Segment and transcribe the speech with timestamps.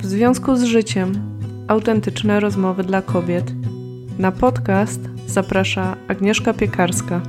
[0.00, 1.12] W związku z życiem
[1.68, 3.44] autentyczne rozmowy dla kobiet.
[4.18, 7.20] Na podcast zaprasza Agnieszka Piekarska.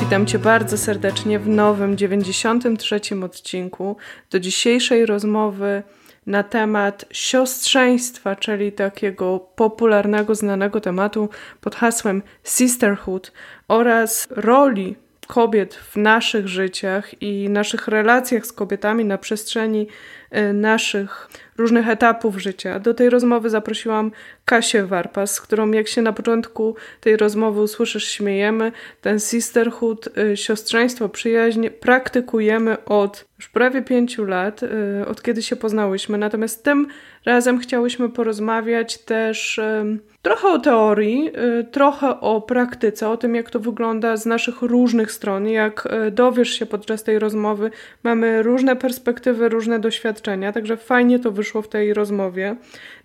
[0.00, 3.96] Witam Cię bardzo serdecznie w nowym 93 odcinku.
[4.30, 5.82] Do dzisiejszej rozmowy
[6.26, 11.28] na temat siostrzeństwa, czyli takiego popularnego, znanego tematu
[11.60, 13.32] pod hasłem sisterhood
[13.68, 14.96] oraz roli
[15.30, 19.86] kobiet w naszych życiach i naszych relacjach z kobietami na przestrzeni
[20.36, 22.78] y, naszych różnych etapów życia.
[22.78, 24.10] Do tej rozmowy zaprosiłam
[24.44, 28.72] Kasię Warpas, z którą jak się na początku tej rozmowy usłyszysz, śmiejemy.
[29.00, 34.68] Ten sisterhood, y, siostrzeństwo, przyjaźń praktykujemy od już prawie pięciu lat, y,
[35.08, 36.18] od kiedy się poznałyśmy.
[36.18, 36.86] Natomiast tym
[37.24, 39.60] razem chciałyśmy porozmawiać też
[40.22, 45.12] trochę o teorii, y, trochę o praktyce, o tym, jak to wygląda z naszych różnych
[45.12, 45.48] stron.
[45.48, 47.70] Jak dowiesz się podczas tej rozmowy,
[48.02, 52.56] mamy różne perspektywy, różne doświadczenia, także fajnie to wyszło w tej rozmowie.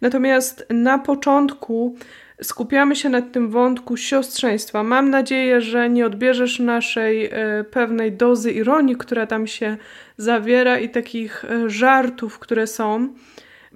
[0.02, 1.95] Natomiast na początku
[2.41, 4.83] skupiamy się na tym wątku siostrzeństwa.
[4.83, 9.77] Mam nadzieję, że nie odbierzesz naszej e, pewnej dozy ironii, która tam się
[10.17, 13.09] zawiera i takich żartów, które są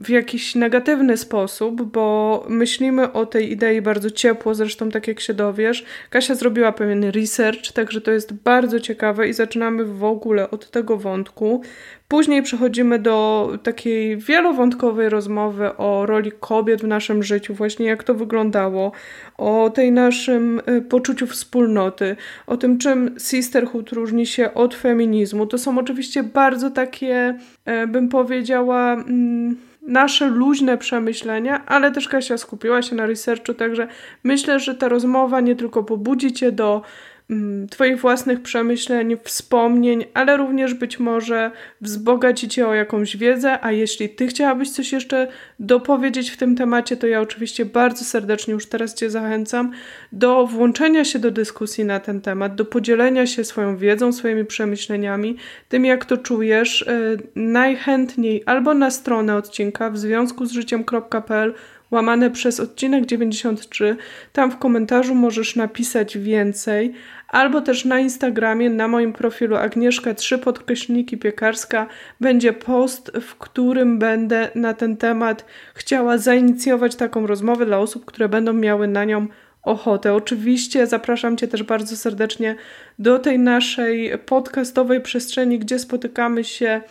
[0.02, 5.34] w jakiś negatywny sposób, bo myślimy o tej idei bardzo ciepło, zresztą tak jak się
[5.34, 5.86] dowiesz.
[6.10, 10.98] Kasia zrobiła pewien research, także to jest bardzo ciekawe i zaczynamy w ogóle od tego
[10.98, 11.62] wątku.
[12.08, 18.14] Później przechodzimy do takiej wielowątkowej rozmowy o roli kobiet w naszym życiu, właśnie jak to
[18.14, 18.92] wyglądało,
[19.38, 22.16] o tej naszym y, poczuciu wspólnoty,
[22.48, 25.46] o tym, czym sisterhood różni się od feminizmu.
[25.46, 32.38] To są oczywiście bardzo takie, e, bym powiedziała, mm, nasze luźne przemyślenia, ale też Kasia
[32.38, 33.88] skupiła się na researchu, także
[34.24, 36.82] myślę, że ta rozmowa nie tylko pobudzi Cię do
[37.70, 44.10] twoich własnych przemyśleń, wspomnień, ale również być może wzbogaci Cię o jakąś wiedzę, a jeśli
[44.10, 45.28] Ty chciałabyś coś jeszcze
[45.60, 49.72] dopowiedzieć w tym temacie, to ja oczywiście bardzo serdecznie już teraz Cię zachęcam
[50.12, 55.38] do włączenia się do dyskusji na ten temat, do podzielenia się swoją wiedzą, swoimi przemyśleniami,
[55.70, 61.54] tym jak to czujesz, y, najchętniej albo na stronę odcinka w związku z życiem.pl
[61.92, 63.98] łamane przez odcinek 93.
[64.34, 66.94] Tam w komentarzu możesz napisać więcej,
[67.28, 71.88] albo też na Instagramie, na moim profilu Agnieszka 3 podkreślniki piekarska
[72.22, 78.30] będzie post, w którym będę na ten temat chciała zainicjować taką rozmowę dla osób, które
[78.30, 79.28] będą miały na nią
[79.64, 80.14] ochotę.
[80.14, 82.56] Oczywiście zapraszam Cię też bardzo serdecznie
[83.00, 86.82] do tej naszej podcastowej przestrzeni, gdzie spotykamy się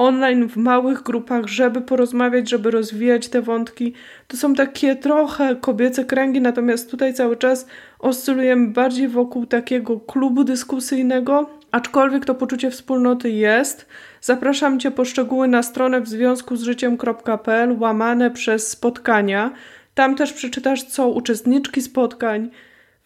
[0.00, 3.94] online w małych grupach, żeby porozmawiać, żeby rozwijać te wątki.
[4.28, 7.66] To są takie trochę kobiece kręgi, natomiast tutaj cały czas
[7.98, 13.86] oscylujemy bardziej wokół takiego klubu dyskusyjnego, aczkolwiek to poczucie wspólnoty jest.
[14.20, 19.52] Zapraszam Cię po szczegóły na stronę w związku z życiem.pl łamane przez spotkania.
[19.94, 22.50] Tam też przeczytasz, co uczestniczki spotkań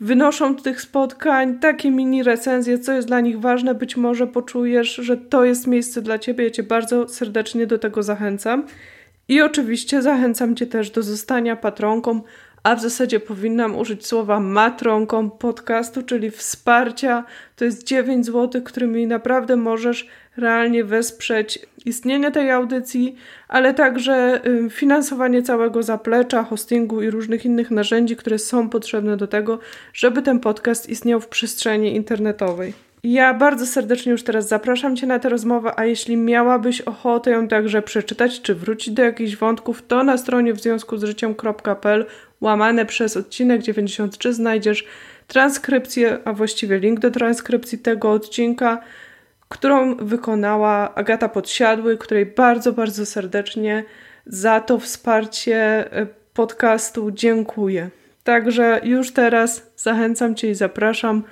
[0.01, 3.75] wynoszą tych spotkań takie mini recenzje, co jest dla nich ważne.
[3.75, 6.45] Być może poczujesz, że to jest miejsce dla Ciebie.
[6.45, 8.67] Ja Cię bardzo serdecznie do tego zachęcam.
[9.29, 12.21] I oczywiście zachęcam Cię też do zostania patronką,
[12.65, 17.25] a w zasadzie powinnam użyć słowa matronką podcastu, czyli wsparcia.
[17.57, 23.17] To jest 9 zł, którymi naprawdę możesz realnie wesprzeć istnienie tej audycji,
[23.49, 29.59] ale także finansowanie całego zaplecza, hostingu i różnych innych narzędzi, które są potrzebne do tego,
[29.93, 32.73] żeby ten podcast istniał w przestrzeni internetowej.
[33.05, 37.49] Ja bardzo serdecznie już teraz zapraszam Cię na tę rozmowę, a jeśli miałabyś ochotę ją
[37.49, 42.07] także przeczytać, czy wrócić do jakichś wątków, to na stronie w związku z życiem.pl
[42.45, 44.85] łamane przez odcinek 93 znajdziesz
[45.27, 48.81] transkrypcję, a właściwie link do transkrypcji tego odcinka,
[49.49, 53.85] którą wykonała Agata Podsiadły, której bardzo, bardzo serdecznie
[54.27, 55.57] za to wsparcie
[55.93, 57.91] e, podcastu dziękuję.
[58.25, 61.23] Także już teraz zachęcam Cię i zapraszam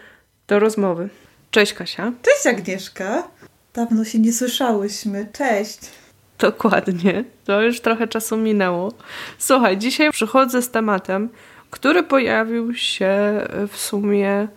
[0.49, 1.09] do rozmowy.
[1.51, 2.13] Cześć Kasia.
[2.23, 3.29] Cześć Agnieszka.
[3.75, 5.27] Dawno się nie słyszałyśmy.
[5.33, 6.02] Cześć.
[6.39, 7.25] Dokładnie.
[7.45, 8.93] To już trochę czasu minęło.
[9.39, 11.29] Słuchaj, dzisiaj przychodzę z tematem,
[11.71, 14.49] który pojawił się w sumie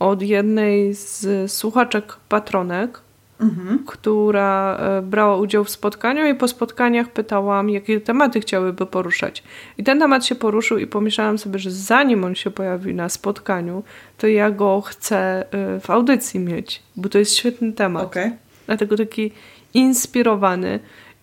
[0.00, 3.00] od jednej z słuchaczek patronek,
[3.40, 3.78] mhm.
[3.86, 9.42] która e, brała udział w spotkaniu i po spotkaniach pytałam, jakie tematy chciałyby poruszać.
[9.78, 13.82] I ten temat się poruszył i pomyślałam sobie, że zanim on się pojawi na spotkaniu,
[14.18, 18.04] to ja go chcę e, w audycji mieć, bo to jest świetny temat.
[18.04, 18.32] Okay.
[18.66, 19.32] Dlatego taki
[19.74, 20.80] inspirowany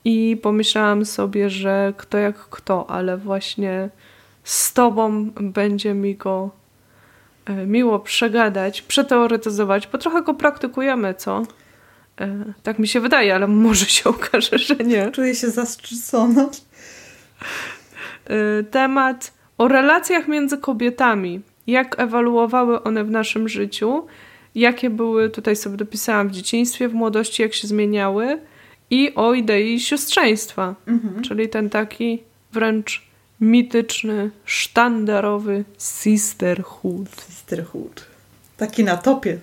[0.07, 3.89] i pomyślałam sobie, że kto jak kto, ale właśnie
[4.43, 6.49] z tobą będzie mi go
[7.45, 11.43] e, miło przegadać, przeteoretyzować, bo trochę go praktykujemy, co?
[12.21, 15.11] E, tak mi się wydaje, ale może się okaże, że nie.
[15.11, 16.49] Czuję się zastrzycona.
[18.25, 21.41] E, temat o relacjach między kobietami.
[21.67, 24.05] Jak ewaluowały one w naszym życiu,
[24.55, 28.39] jakie były, tutaj sobie dopisałam, w dzieciństwie, w młodości, jak się zmieniały
[28.89, 31.21] i o idei siostrzeństwa, mhm.
[31.21, 32.23] czyli ten taki
[32.53, 33.07] wręcz
[33.41, 37.25] mityczny, sztandarowy sisterhood.
[37.29, 38.05] Sisterhood.
[38.57, 39.37] Taki na topie.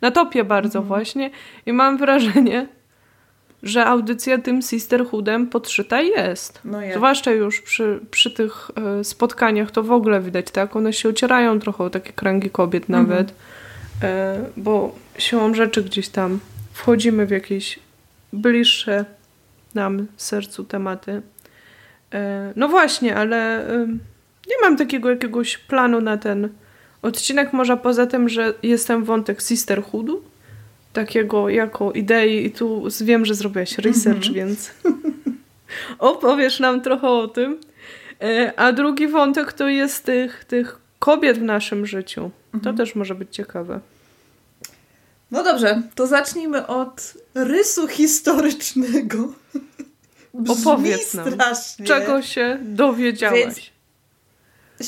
[0.00, 0.88] Na topie bardzo mhm.
[0.88, 1.30] właśnie.
[1.66, 2.68] I mam wrażenie,
[3.62, 6.60] że audycja tym sisterhoodem podszyta jest.
[6.64, 6.96] No jest.
[6.96, 8.70] Zwłaszcza już przy, przy tych
[9.00, 10.76] e, spotkaniach to w ogóle widać, tak?
[10.76, 13.08] One się ocierają trochę o takie kręgi kobiet mhm.
[13.08, 13.34] nawet,
[14.02, 16.40] e, bo siłą rzeczy gdzieś tam
[16.72, 17.78] wchodzimy w jakieś
[18.32, 19.04] bliższe
[19.74, 21.22] nam sercu tematy.
[22.14, 23.66] E, no właśnie, ale
[24.48, 26.48] nie mam takiego jakiegoś planu na ten
[27.02, 30.22] odcinek, może poza tym, że jestem wątek sisterhoodu,
[30.92, 34.32] takiego jako idei i tu wiem, że zrobiłaś research, -hmm.
[34.32, 34.70] więc
[35.98, 37.60] opowiesz nam trochę o tym.
[38.22, 42.20] E, a drugi wątek to jest tych, tych kobiet w naszym życiu.
[42.20, 42.50] -hmm.
[42.50, 42.76] To mhm.
[42.76, 43.80] też może być ciekawe.
[45.32, 49.18] No dobrze, to zacznijmy od rysu historycznego.
[50.48, 51.86] Opowiedz nam, strasznie.
[51.86, 53.38] czego się dowiedziałaś.
[53.38, 53.72] Więc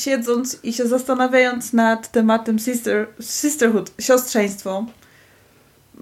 [0.02, 4.86] siedząc i się zastanawiając nad tematem sister, sisterhood, siostrzeństwo,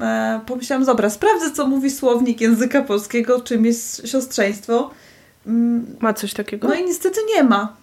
[0.01, 4.91] e, pomyślałam, dobra, sprawdzę, co mówi słownik języka polskiego, czym jest siostrzeństwo.
[5.47, 6.69] Mm, ma coś takiego?
[6.69, 7.77] No i niestety nie ma.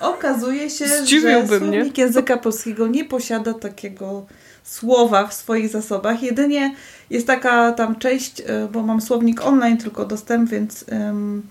[0.00, 1.90] Okazuje się, że słownik mnie.
[1.96, 4.26] języka polskiego nie posiada takiego
[4.64, 6.22] słowa w swoich zasobach.
[6.22, 6.74] Jedynie
[7.10, 10.84] jest taka tam część, e, bo mam słownik online tylko dostęp, więc...
[10.92, 11.42] Um,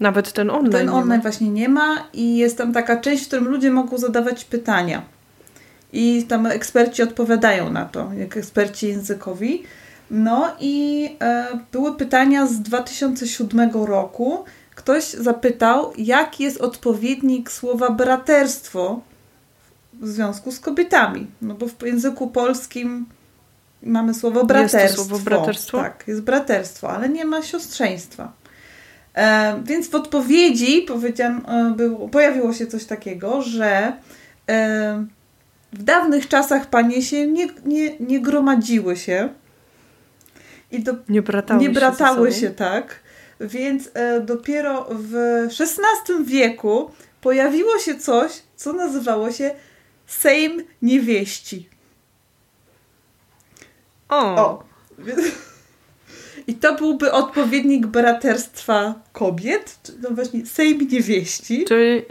[0.00, 0.72] Nawet ten online.
[0.72, 4.44] Ten online właśnie nie ma i jest tam taka część, w którym ludzie mogą zadawać
[4.44, 5.02] pytania.
[5.92, 9.62] I tam eksperci odpowiadają na to, jak eksperci językowi.
[10.10, 14.44] No i e, były pytania z 2007 roku.
[14.74, 19.00] Ktoś zapytał, jaki jest odpowiednik słowa braterstwo
[20.00, 21.26] w związku z kobietami.
[21.42, 23.06] No bo w języku polskim
[23.82, 24.80] mamy słowo braterstwo.
[24.80, 25.78] Jest słowo braterstwo?
[25.78, 28.32] Tak, jest braterstwo, ale nie ma siostrzeństwa.
[29.14, 33.92] E, więc w odpowiedzi powiedziałam, e, było, pojawiło się coś takiego, że
[34.48, 35.06] e,
[35.72, 39.28] w dawnych czasach panie się nie, nie, nie gromadziły się.
[40.72, 43.00] I do, nie bratały, nie bratały się, się, tak.
[43.40, 45.14] Więc e, dopiero w
[45.60, 46.90] XVI wieku
[47.20, 49.54] pojawiło się coś, co nazywało się
[50.06, 51.68] Sejm niewieści.
[54.08, 54.46] O.
[54.46, 54.64] o.
[56.46, 61.64] I to byłby odpowiednik braterstwa kobiet, no właśnie Sejm niewieści.
[61.64, 62.02] Czyli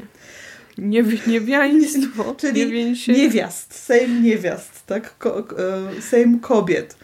[0.77, 2.36] niew niewiaństwo.
[2.42, 3.13] Czyli Niewieńsie.
[3.13, 5.18] niewiast, Sejm niewiast, tak?
[5.18, 6.95] Ko e, Sejm kobiet.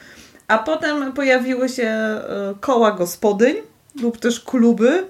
[0.47, 2.21] A potem pojawiły się e,
[2.59, 3.55] koła gospodyń
[4.01, 5.05] lub też kluby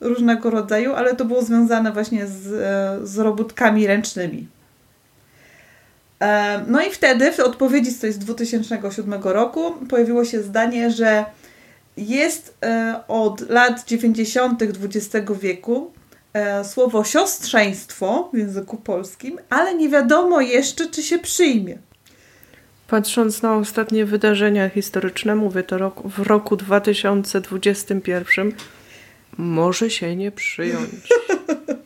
[0.00, 4.46] różnego rodzaju, ale to było związane właśnie z, e, z robótkami ręcznymi.
[6.66, 11.24] No i wtedy w odpowiedzi z, z 2007 roku pojawiło się zdanie, że
[11.96, 14.62] jest e, od lat 90.
[14.62, 15.92] XX wieku
[16.32, 21.78] e, słowo siostrzeństwo w języku polskim, ale nie wiadomo jeszcze, czy się przyjmie.
[22.88, 28.52] Patrząc na ostatnie wydarzenia historyczne, mówię to roku, w roku 2021,
[29.38, 30.90] może się nie przyjąć.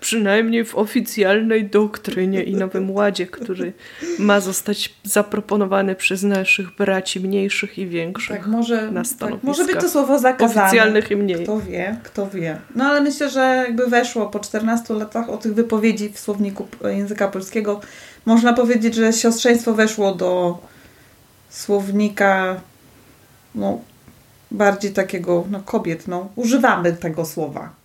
[0.00, 3.72] przynajmniej w oficjalnej doktrynie i Nowym Ładzie, który
[4.18, 9.76] ma zostać zaproponowany przez naszych braci mniejszych i większych tak, może, na tak, może być
[9.76, 10.66] to słowo zakazane.
[10.66, 11.42] Oficjalnych i mniej.
[11.42, 12.58] Kto wie, kto wie.
[12.74, 17.28] No ale myślę, że jakby weszło po 14 latach o tych wypowiedzi w słowniku języka
[17.28, 17.80] polskiego,
[18.26, 20.58] można powiedzieć, że siostrzeństwo weszło do
[21.48, 22.60] słownika
[23.54, 23.80] no,
[24.50, 26.08] bardziej takiego no, kobiet.
[26.08, 27.77] No, używamy tego słowa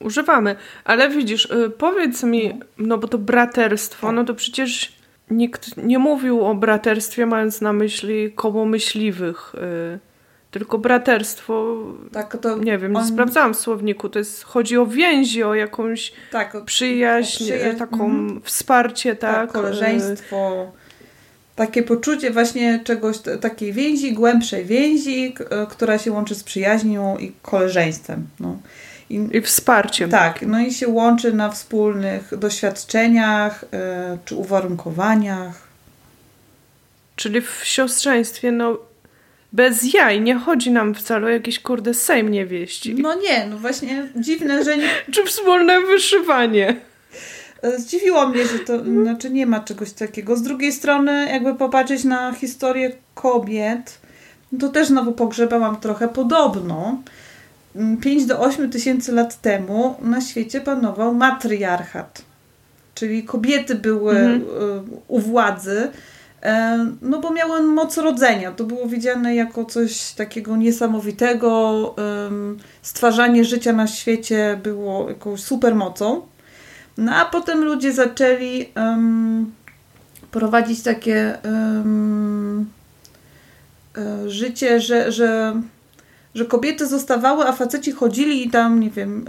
[0.00, 0.56] używamy.
[0.84, 4.16] Ale widzisz, y, powiedz mi, no bo to braterstwo, tak.
[4.16, 4.92] no to przecież
[5.30, 9.52] nikt nie mówił o braterstwie mając na myśli koło myśliwych.
[9.54, 10.10] Y,
[10.50, 11.76] tylko braterstwo,
[12.12, 13.06] tak, to nie wiem, on...
[13.06, 18.40] sprawdzałam w słowniku, to jest, chodzi o więzi, o jakąś tak, przyjaźń, przyjaźń taką mm.
[18.44, 20.72] wsparcie, tak, tak koleżeństwo,
[21.56, 25.34] takie poczucie właśnie czegoś, takiej więzi, głębszej więzi,
[25.70, 28.26] która się łączy z przyjaźnią i koleżeństwem.
[28.40, 28.58] No.
[29.10, 30.10] I, I wsparciem.
[30.10, 35.68] Tak, no i się łączy na wspólnych doświadczeniach yy, czy uwarunkowaniach.
[37.16, 38.78] Czyli w siostrzeństwie, no
[39.52, 42.94] bez jaj, nie chodzi nam wcale o jakieś kurde sejm niewieści.
[42.94, 44.88] No nie, no właśnie dziwne, że nie...
[45.12, 46.76] czy wspólne wyszywanie.
[47.62, 50.36] e, zdziwiło mnie, że to znaczy nie ma czegoś takiego.
[50.36, 54.00] Z drugiej strony, jakby popatrzeć na historię kobiet,
[54.60, 57.02] to też znowu pogrzebałam trochę podobno.
[58.00, 62.22] 5 do 8 tysięcy lat temu na świecie panował matriarchat,
[62.94, 64.84] czyli kobiety były mhm.
[65.08, 65.88] u władzy,
[66.42, 68.52] e, no bo miały moc rodzenia.
[68.52, 71.94] To było widziane jako coś takiego niesamowitego.
[72.82, 76.22] Stwarzanie życia na świecie było jakąś supermocą.
[76.98, 79.52] No a potem ludzie zaczęli um,
[80.30, 82.70] prowadzić takie um,
[84.26, 85.60] życie, że, że,
[86.34, 89.24] że kobiety zostawały, a faceci chodzili i tam, nie wiem,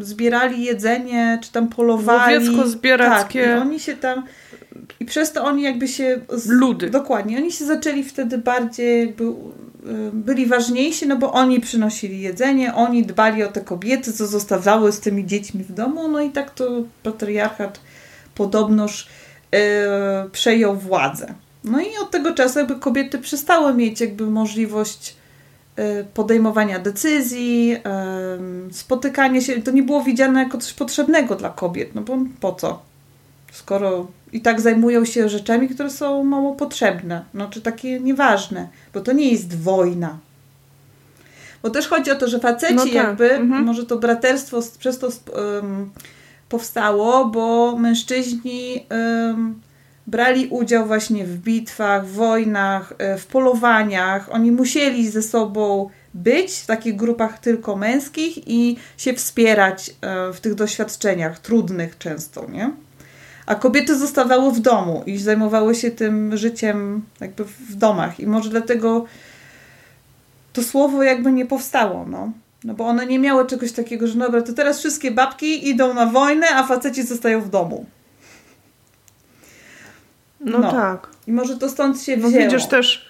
[0.00, 2.34] y, zbierali jedzenie, czy tam polowali.
[2.34, 3.44] Łowiecko zbierackie.
[3.44, 4.24] Tak, i oni się tam...
[5.00, 6.20] I przez to oni jakby się...
[6.32, 6.90] Z, Ludy.
[6.90, 7.36] Dokładnie.
[7.36, 9.24] Oni się zaczęli wtedy bardziej jakby
[10.12, 15.00] byli ważniejsi, no bo oni przynosili jedzenie, oni dbali o te kobiety, co zostawały z
[15.00, 17.80] tymi dziećmi w domu, no i tak to patriarchat
[18.34, 19.08] podobnoż
[19.52, 19.58] yy,
[20.32, 21.34] przejął władzę.
[21.64, 25.16] No i od tego czasu jakby kobiety przestały mieć jakby możliwość
[26.14, 27.78] podejmowania decyzji, yy,
[28.72, 32.82] spotykania się, to nie było widziane jako coś potrzebnego dla kobiet, no bo po co?
[33.52, 39.00] Skoro i tak zajmują się rzeczami, które są mało potrzebne, no czy takie nieważne, bo
[39.00, 40.18] to nie jest wojna.
[41.62, 42.94] Bo też chodzi o to, że faceci no tak.
[42.94, 43.64] jakby, mhm.
[43.64, 45.90] może to braterstwo przez to um,
[46.48, 49.60] powstało, bo mężczyźni um,
[50.08, 54.28] brali udział właśnie w bitwach, wojnach, e, w polowaniach.
[54.32, 60.40] Oni musieli ze sobą być w takich grupach tylko męskich i się wspierać e, w
[60.40, 62.70] tych doświadczeniach trudnych często, nie?
[63.46, 68.20] a kobiety zostawały w domu i zajmowały się tym życiem jakby w domach.
[68.20, 69.04] I może dlatego
[70.52, 72.32] to słowo jakby nie powstało, no.
[72.64, 76.06] No bo one nie miały czegoś takiego, że dobra, to teraz wszystkie babki idą na
[76.06, 77.86] wojnę, a faceci zostają w domu.
[80.40, 80.72] No, no.
[80.72, 81.08] tak.
[81.26, 82.30] I może to stąd się wzięło.
[82.30, 83.08] No widzisz, też,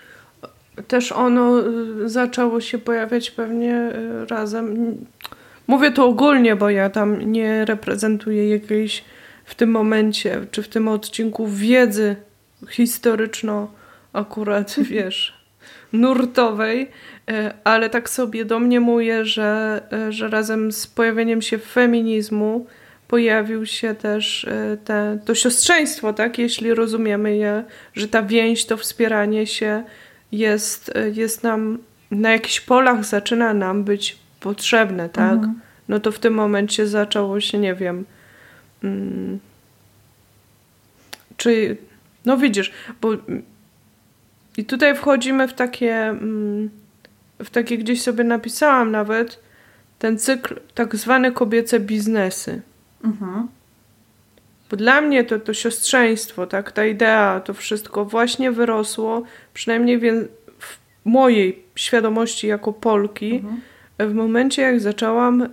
[0.89, 4.97] też ono y, zaczęło się pojawiać pewnie y, razem.
[5.67, 9.05] Mówię to ogólnie, bo ja tam nie reprezentuję jakiejś
[9.45, 12.17] w tym momencie, czy w tym odcinku wiedzy
[12.71, 13.71] historyczno
[14.13, 15.39] akurat, wiesz,
[15.93, 16.91] nurtowej,
[17.31, 22.67] e, ale tak sobie domniemuję, że, że razem z pojawieniem się feminizmu
[23.09, 26.39] pojawił się też e, te, to siostrzeństwo, tak?
[26.39, 29.83] Jeśli rozumiemy je, że ta więź, to wspieranie się
[30.33, 31.79] jest, jest nam
[32.11, 35.33] na jakichś polach zaczyna nam być potrzebne, tak?
[35.33, 35.61] Mhm.
[35.89, 38.05] No to w tym momencie zaczęło się, nie wiem,
[38.85, 39.39] Mm.
[41.37, 41.77] Czy,
[42.25, 43.09] no widzisz, bo
[44.57, 46.71] i tutaj wchodzimy w takie, mm,
[47.39, 49.41] w takie gdzieś sobie napisałam nawet,
[49.99, 52.63] ten cykl tak zwane kobiece biznesy.
[53.05, 53.49] Mhm.
[54.71, 59.23] Bo dla mnie to, to siostrzeństwo, tak, ta idea, to wszystko właśnie wyrosło,
[59.55, 60.01] przynajmniej
[60.59, 63.61] w mojej świadomości jako Polki, mhm.
[63.99, 65.49] w momencie jak zaczęłam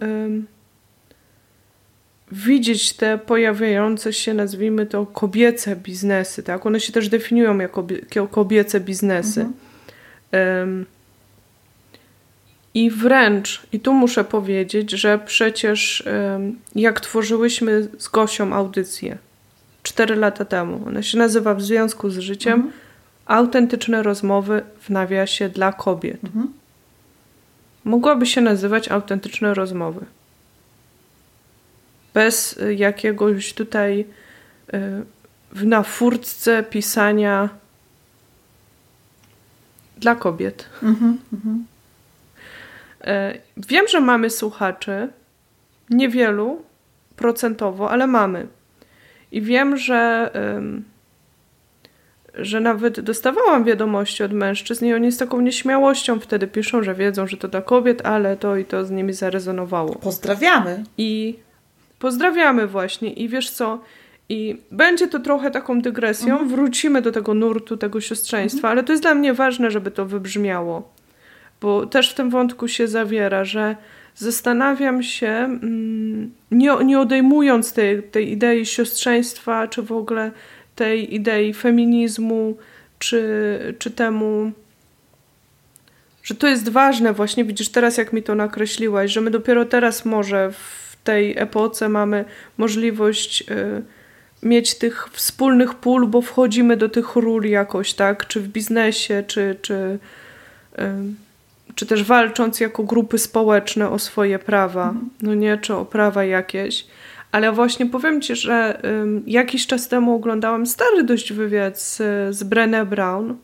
[2.32, 6.66] widzieć te pojawiające się, nazwijmy to, kobiece biznesy, tak?
[6.66, 7.88] One się też definiują jako
[8.32, 9.42] kobiece biznesy.
[9.42, 10.70] Mhm.
[10.70, 10.86] Um,
[12.76, 16.04] I wręcz, i tu muszę powiedzieć, że przecież
[16.76, 19.18] jak tworzyłyśmy z Gosią audycję
[19.84, 22.74] cztery lata temu, ona się nazywa W związku z życiem mhm.
[23.26, 26.24] Autentyczne rozmowy w nawiasie dla kobiet.
[26.24, 26.54] Mhm.
[27.84, 30.06] Mogłaby się nazywać Autentyczne rozmowy
[32.16, 34.06] bez jakiegoś tutaj
[34.74, 34.80] y,
[35.52, 37.50] w na furtce pisania
[39.98, 40.70] dla kobiet.
[40.84, 41.66] Mhm, mhm.
[43.06, 45.08] E, wiem, że mamy słuchaczy,
[45.90, 46.62] niewielu
[47.16, 48.48] procentowo, ale mamy.
[49.32, 50.32] I wiem, że,
[52.34, 57.28] że nawet dostawałam wiadomości od mężczyzn i oni z taką nieśmiałością wtedy piszą, że wiedzą,
[57.28, 59.96] że to dla kobiet, ale to i to z nimi zarezonowało.
[59.96, 60.84] Pozdrawiamy.
[60.98, 61.40] I
[62.00, 63.80] Pozdrawiamy właśnie i wiesz co?
[64.30, 66.50] I będzie to trochę taką dygresją, mhm.
[66.50, 68.72] wrócimy do tego nurtu, tego siostrzeństwa, mhm.
[68.72, 70.90] ale to jest dla mnie ważne, żeby to wybrzmiało,
[71.66, 73.76] bo też w tym wątku się zawiera, że
[74.16, 80.32] zastanawiam się, mm, nie, nie odejmując tej, tej idei siostrzeństwa, czy w ogóle
[80.76, 82.58] tej idei feminizmu,
[83.00, 83.24] czy,
[83.80, 84.52] czy temu,
[86.24, 90.06] że to jest ważne właśnie, widzisz teraz jak mi to nakreśliłaś, że my dopiero teraz
[90.06, 92.26] może w tej epoce mamy
[92.58, 93.84] możliwość y,
[94.44, 98.28] mieć tych wspólnych pól, bo wchodzimy do tych ról jakoś, tak?
[98.28, 100.00] Czy w biznesie, czy, czy,
[100.80, 101.25] y,
[101.76, 105.10] czy też walcząc jako grupy społeczne o swoje prawa, mhm.
[105.22, 106.88] no nie, czy o prawa jakieś.
[107.32, 111.98] Ale właśnie powiem Ci, że um, jakiś czas temu oglądałam stary dość wywiad z,
[112.36, 113.36] z Brené Brown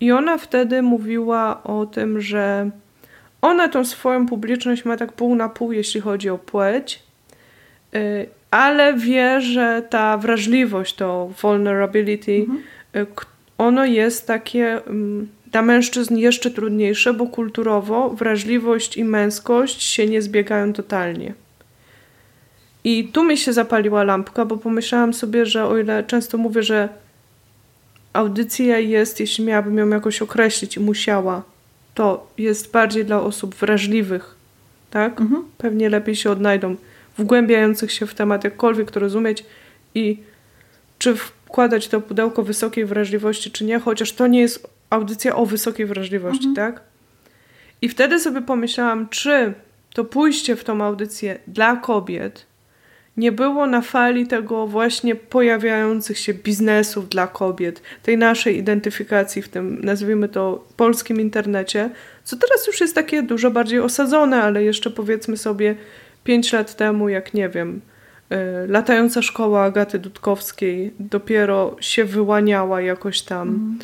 [0.00, 2.70] i ona wtedy mówiła o tym, że
[3.42, 7.02] ona tą swoją publiczność ma tak pół na pół, jeśli chodzi o płeć,
[7.94, 12.58] y, ale wie, że ta wrażliwość, to vulnerability, mhm.
[12.96, 13.06] Y,
[13.58, 14.80] ono jest takie
[15.52, 21.34] dla mężczyzn jeszcze trudniejsze, bo kulturowo wrażliwość i męskość się nie zbiegają totalnie.
[22.84, 26.88] I tu mi się zapaliła lampka, bo pomyślałam sobie, że o ile często mówię, że
[28.12, 31.42] audycja jest, jeśli miałabym ją jakoś określić i musiała,
[31.94, 34.34] to jest bardziej dla osób wrażliwych,
[34.90, 35.20] tak?
[35.20, 35.44] Mhm.
[35.58, 36.76] Pewnie lepiej się odnajdą,
[37.18, 39.44] wgłębiających się w temat, jakkolwiek to rozumieć
[39.94, 40.18] i
[40.98, 45.86] czy wkładać to pudełko wysokiej wrażliwości, czy nie, chociaż to nie jest audycja o wysokiej
[45.86, 46.72] wrażliwości, mhm.
[46.72, 46.82] tak?
[47.82, 49.54] I wtedy sobie pomyślałam, czy
[49.94, 52.48] to pójście w tą audycję dla kobiet
[53.18, 59.48] nie było na fali tego właśnie pojawiających się biznesów dla kobiet, tej naszej identyfikacji w
[59.48, 61.90] tym, nazwijmy to, polskim internecie,
[62.24, 65.74] co teraz już jest takie dużo bardziej osadzone, ale jeszcze powiedzmy sobie
[66.24, 67.80] pięć lat temu, jak nie wiem,
[68.32, 68.36] y,
[68.68, 73.48] latająca szkoła Agaty Dudkowskiej dopiero się wyłaniała jakoś tam.
[73.48, 73.78] Mm.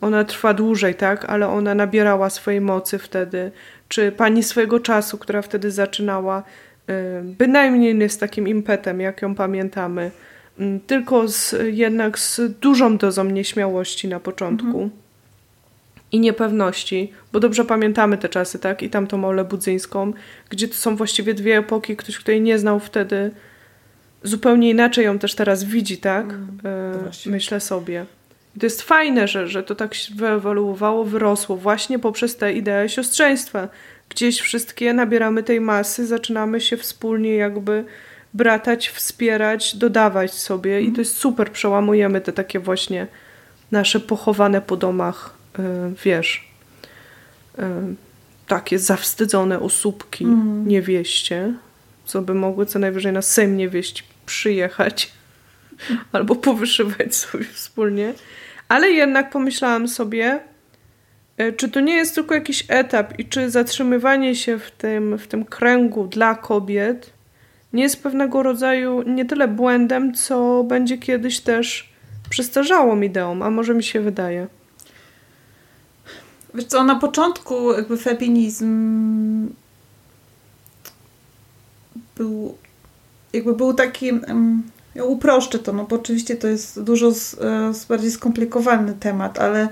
[0.00, 3.52] Ona trwa dłużej, tak, ale ona nabierała swojej mocy wtedy.
[3.88, 6.42] Czy pani swojego czasu, która wtedy zaczynała,
[7.22, 10.10] bynajmniej nie z takim impetem, jak ją pamiętamy,
[10.86, 14.66] tylko z, jednak z dużą dozą nieśmiałości na początku.
[14.66, 14.90] Mhm.
[16.12, 18.82] I niepewności, bo dobrze pamiętamy te czasy, tak?
[18.82, 20.12] I tamtą Olę Budzyńską,
[20.48, 23.30] gdzie to są właściwie dwie epoki, ktoś, kto jej nie znał wtedy,
[24.22, 26.26] zupełnie inaczej ją też teraz widzi, tak?
[26.32, 28.06] Mm, Myślę sobie.
[28.56, 33.68] I to jest fajne, że, że to tak wyewoluowało, wyrosło właśnie poprzez tę ideę siostrzeństwa,
[34.08, 37.84] gdzieś wszystkie nabieramy tej masy, zaczynamy się wspólnie jakby
[38.34, 40.90] bratać, wspierać, dodawać sobie mm.
[40.90, 43.06] i to jest super, przełamujemy te takie właśnie
[43.70, 45.64] nasze pochowane po domach, yy,
[46.04, 46.48] wiesz,
[47.58, 47.64] yy,
[48.46, 50.68] takie zawstydzone osóbki mm.
[50.68, 51.54] niewieście,
[52.04, 55.17] co by mogły co najwyżej na Sejm niewieść przyjechać
[56.12, 58.14] albo powyszywać sobie wspólnie.
[58.68, 60.40] Ale jednak pomyślałam sobie,
[61.38, 65.26] E, czy to nie jest tylko jakiś etap i czy zatrzymywanie się w tym, w
[65.26, 67.12] tym kręgu dla kobiet
[67.72, 71.92] nie jest pewnego rodzaju nie tyle błędem, co będzie kiedyś też
[72.30, 74.46] przestarzałą ideą, a może mi się wydaje.
[76.54, 79.48] Wiesz co, na początku jakby feminizm
[82.16, 82.56] był
[83.32, 84.12] jakby był taki
[84.98, 89.38] ja uproszczę to, no bo oczywiście to jest dużo z, e, z bardziej skomplikowany temat,
[89.38, 89.68] ale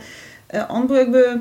[0.55, 1.41] e, on był jakby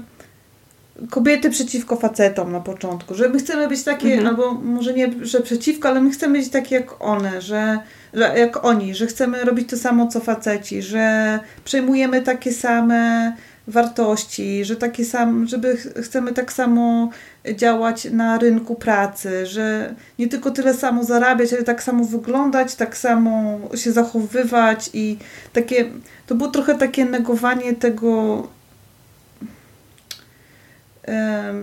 [1.09, 4.27] kobiety przeciwko facetom na początku, że my chcemy być takie, mhm.
[4.27, 7.79] albo może nie, że przeciwko, ale my chcemy być takie jak one, że,
[8.13, 13.33] że jak oni, że chcemy robić to samo co faceci, że przejmujemy takie same
[13.67, 17.09] wartości, że takie sam, żeby chcemy tak samo
[17.55, 22.97] działać na rynku pracy, że nie tylko tyle samo zarabiać, ale tak samo wyglądać, tak
[22.97, 25.17] samo się zachowywać i
[25.53, 25.85] takie,
[26.27, 28.47] to było trochę takie negowanie tego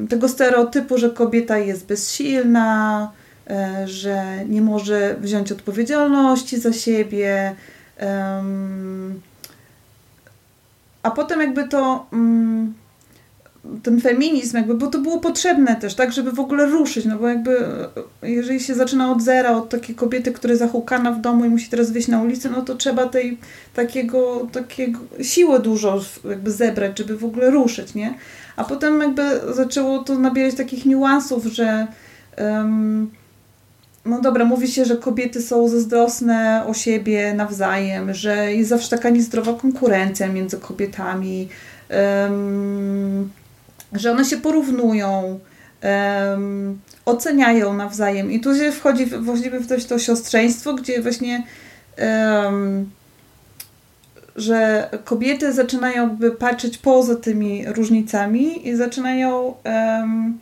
[0.09, 3.11] tego stereotypu, że kobieta jest bezsilna,
[3.51, 7.55] e, że nie może wziąć odpowiedzialności za siebie.
[11.03, 12.75] A potem jakby to mm,
[13.83, 17.29] ten feminizm, jakby, bo to było potrzebne też, tak, żeby w ogóle ruszyć, no bo
[17.29, 17.57] jakby
[18.23, 21.71] jeżeli się zaczyna od zera, od takiej kobiety, która jest zahukana w domu i musi
[21.71, 23.39] teraz wyjść na ulicę, no to trzeba tej
[23.75, 28.15] takiego, takiego siły dużo jakby zebrać, żeby w ogóle ruszyć, nie?
[28.57, 29.23] A potem jakby
[29.55, 31.87] zaczęło to nabierać takich niuansów, że
[32.39, 33.11] um,
[34.05, 39.11] no dobra, mówi się, że kobiety są zazdrosne o siebie nawzajem, że jest zawsze taka
[39.11, 41.49] niezdrowa konkurencja między kobietami,
[42.25, 43.31] um,
[43.93, 45.39] że one się porównują,
[46.31, 48.33] um, oceniają nawzajem.
[48.33, 51.43] I tu się wchodzi właściwie w to, to siostrzeństwo, gdzie właśnie
[52.45, 52.91] um,
[54.37, 60.39] że kobiety zaczynają jakby patrzeć poza tymi różnicami i zaczynają um,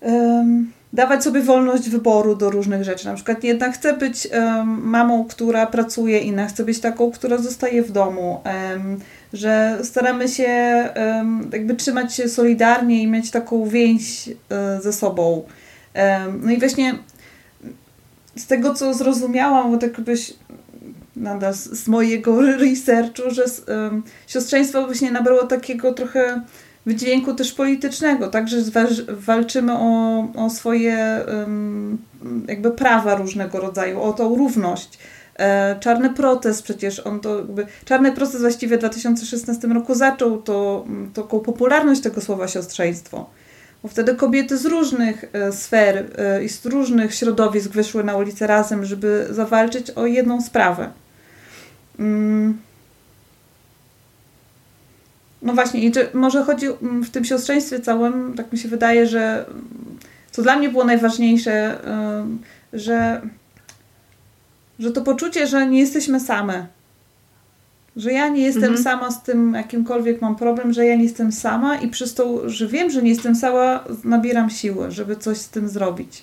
[0.00, 3.06] um, dawać sobie wolność wyboru do różnych rzeczy.
[3.06, 7.82] Na przykład jedna chce być um, mamą, która pracuje, inna chce być taką, która zostaje
[7.82, 8.40] w domu.
[9.32, 10.48] Że staramy się
[11.52, 15.44] jakby trzymać się solidarnie i mieć taką więź e, ze sobą.
[16.42, 16.94] no i właśnie
[18.36, 20.34] z tego, co zrozumiałam, bo tak jakbyś
[21.16, 26.42] nadal z, mojego researchu, że um, siostrzeństwo właśnie nabrało takiego trochę
[26.86, 28.56] wydźwięku też politycznego, także
[29.08, 31.24] walczymy o, o swoje
[32.48, 34.98] jakby prawa różnego rodzaju, o tą równość.
[35.38, 40.84] E, czarny protest, przecież on to jakby, czarny protest właściwie w 2016 roku zaczął to,
[41.14, 43.30] taką popularność tego słowa siostrzeństwo.
[43.82, 48.46] Bo wtedy kobiety z różnych e, sfer e, i z różnych środowisk wyszły na ulicę
[48.46, 50.90] razem, żeby zawalczyć o jedną sprawę.
[51.98, 52.58] Mm.
[55.42, 59.44] No właśnie, i może chodzi mm, w tym siostrzeństwie całym, tak mi się wydaje, że
[60.30, 61.78] co dla mnie było najważniejsze,
[62.72, 63.20] że,
[64.78, 66.66] że to poczucie, że nie jesteśmy same.
[67.96, 68.82] Że ja nie jestem mhm.
[68.82, 72.66] sama z tym, jakimkolwiek mam problem, że ja nie jestem sama i przez to, że
[72.66, 76.22] wiem, że nie jestem sama, nabieram siły, żeby coś z tym zrobić.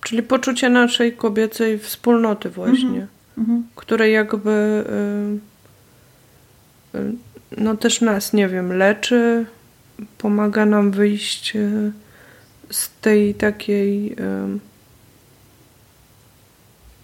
[0.00, 3.08] Czyli poczucie naszej kobiecej wspólnoty właśnie, mhm.
[3.38, 3.66] mhm.
[3.76, 4.84] które jakby
[6.94, 7.12] y, y,
[7.58, 9.46] no też nas, nie wiem, leczy,
[10.18, 11.92] pomaga nam wyjść y,
[12.70, 14.16] z tej takiej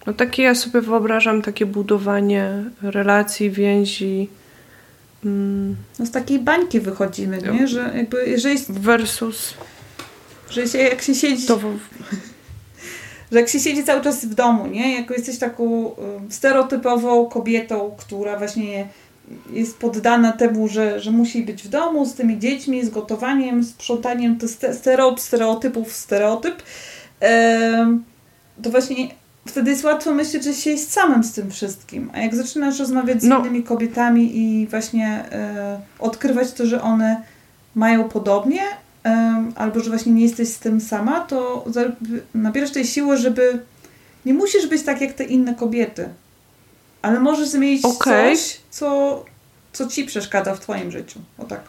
[0.07, 4.29] no takie ja sobie wyobrażam takie budowanie relacji, więzi.
[5.25, 5.75] Mm.
[5.99, 7.67] No z takiej bańki wychodzimy, nie?
[7.67, 8.59] Że jakby jeżeli...
[8.69, 9.53] Versus...
[10.49, 11.47] Że się, jak się siedzi...
[11.47, 11.59] To...
[13.31, 14.95] że jak się siedzi cały czas w domu, nie?
[14.99, 15.95] Jako jesteś taką
[16.29, 18.87] stereotypową kobietą, która właśnie
[19.53, 24.37] jest poddana temu, że, że musi być w domu z tymi dziećmi, z gotowaniem, sprzątaniem,
[24.37, 26.63] to stereotyp, stereotypów, stereotyp,
[28.63, 28.95] to właśnie
[29.45, 32.09] wtedy jest łatwo myśleć, że się jest samym z tym wszystkim.
[32.13, 33.39] A jak zaczynasz rozmawiać z no.
[33.39, 35.25] innymi kobietami i właśnie
[35.99, 37.21] y, odkrywać to, że one
[37.75, 39.09] mają podobnie, y,
[39.55, 41.65] albo że właśnie nie jesteś z tym sama, to
[42.35, 43.59] nabierasz tej siły, żeby
[44.25, 46.09] nie musisz być tak jak te inne kobiety.
[47.01, 48.35] Ale możesz zmienić okay.
[48.35, 49.25] coś, co,
[49.73, 51.19] co ci przeszkadza w twoim życiu.
[51.37, 51.61] O tak.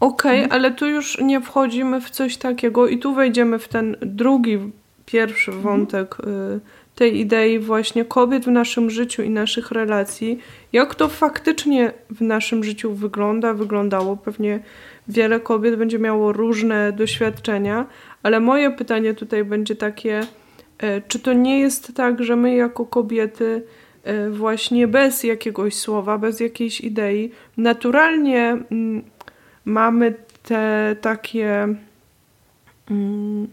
[0.00, 0.52] Okej, okay, mhm.
[0.52, 4.58] ale tu już nie wchodzimy w coś takiego i tu wejdziemy w ten drugi,
[5.06, 5.62] pierwszy mhm.
[5.62, 6.60] wątek y,
[6.94, 10.38] tej idei właśnie kobiet w naszym życiu i naszych relacji,
[10.72, 14.16] jak to faktycznie w naszym życiu wygląda, wyglądało.
[14.16, 14.60] Pewnie
[15.08, 17.86] wiele kobiet będzie miało różne doświadczenia,
[18.22, 20.20] ale moje pytanie tutaj będzie takie,
[20.78, 23.62] e, czy to nie jest tak, że my jako kobiety
[24.04, 29.02] e, właśnie bez jakiegoś słowa, bez jakiejś idei, naturalnie mm,
[29.64, 31.68] mamy te takie
[32.90, 33.48] mm,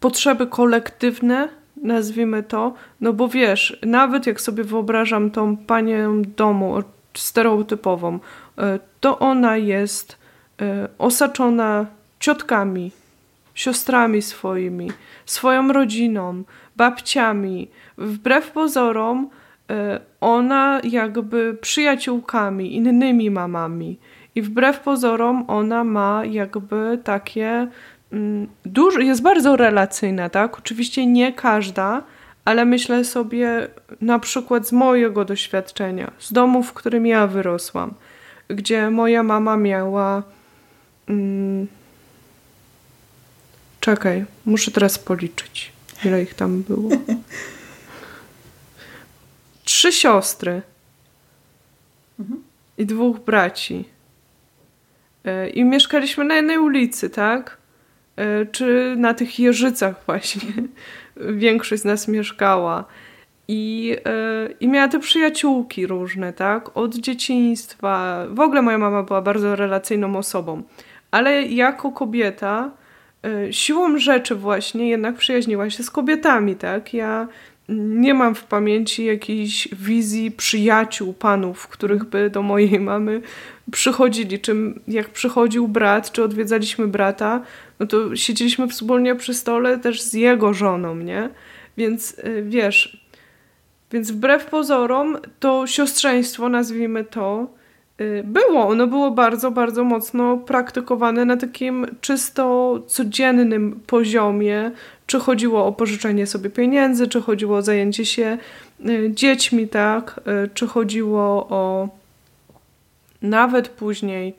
[0.00, 6.82] potrzeby kolektywne, nazwijmy to, no bo wiesz, nawet jak sobie wyobrażam tą panią domu
[7.14, 8.18] stereotypową,
[8.58, 10.18] e, to ona jest
[10.60, 11.86] e, osaczona
[12.20, 12.92] ciotkami,
[13.54, 14.90] siostrami swoimi,
[15.26, 16.42] swoją rodziną,
[16.76, 17.68] babciami.
[17.98, 19.30] Wbrew pozorom,
[19.70, 23.98] e, ona jakby przyjaciółkami, innymi mamami.
[24.34, 27.68] I wbrew pozorom, ona ma jakby takie
[28.64, 30.58] dużo, jest bardzo relacyjna, tak?
[30.58, 32.02] Oczywiście nie każda,
[32.44, 33.68] ale myślę sobie
[34.00, 37.94] na przykład z mojego doświadczenia, z domu, w którym ja wyrosłam,
[38.48, 40.22] gdzie moja mama miała.
[41.06, 41.66] Hmm,
[43.80, 45.72] czekaj, muszę teraz policzyć,
[46.04, 46.90] ile ich tam było.
[49.64, 50.62] Trzy siostry
[52.20, 52.42] mhm.
[52.78, 53.84] i dwóch braci.
[55.24, 57.59] E, I mieszkaliśmy na jednej ulicy, tak?
[58.16, 60.42] E, czy na tych jeżycach właśnie
[61.16, 62.84] większość z nas mieszkała.
[63.48, 66.76] I, e, I miała te przyjaciółki różne, tak?
[66.76, 68.24] Od dzieciństwa.
[68.30, 70.62] W ogóle moja mama była bardzo relacyjną osobą.
[71.10, 72.70] Ale jako kobieta,
[73.24, 76.94] e, siłą rzeczy właśnie jednak przyjaźniła się z kobietami, tak?
[76.94, 77.28] Ja
[77.74, 83.22] nie mam w pamięci jakiejś wizji przyjaciół panów, których by do mojej mamy
[83.72, 84.40] przychodzili.
[84.40, 87.42] Czym jak przychodził brat, czy odwiedzaliśmy brata,
[87.80, 91.30] no to siedzieliśmy wspólnie przy stole też z jego żoną, nie?
[91.76, 93.06] Więc y, wiesz,
[93.92, 97.59] więc wbrew pozorom to siostrzeństwo, nazwijmy to,
[98.24, 98.68] było.
[98.68, 104.70] Ono było bardzo, bardzo mocno praktykowane na takim czysto codziennym poziomie.
[105.06, 108.38] Czy chodziło o pożyczenie sobie pieniędzy, czy chodziło o zajęcie się
[108.88, 110.20] y, dziećmi, tak?
[110.54, 111.88] Czy chodziło o
[113.22, 114.34] nawet później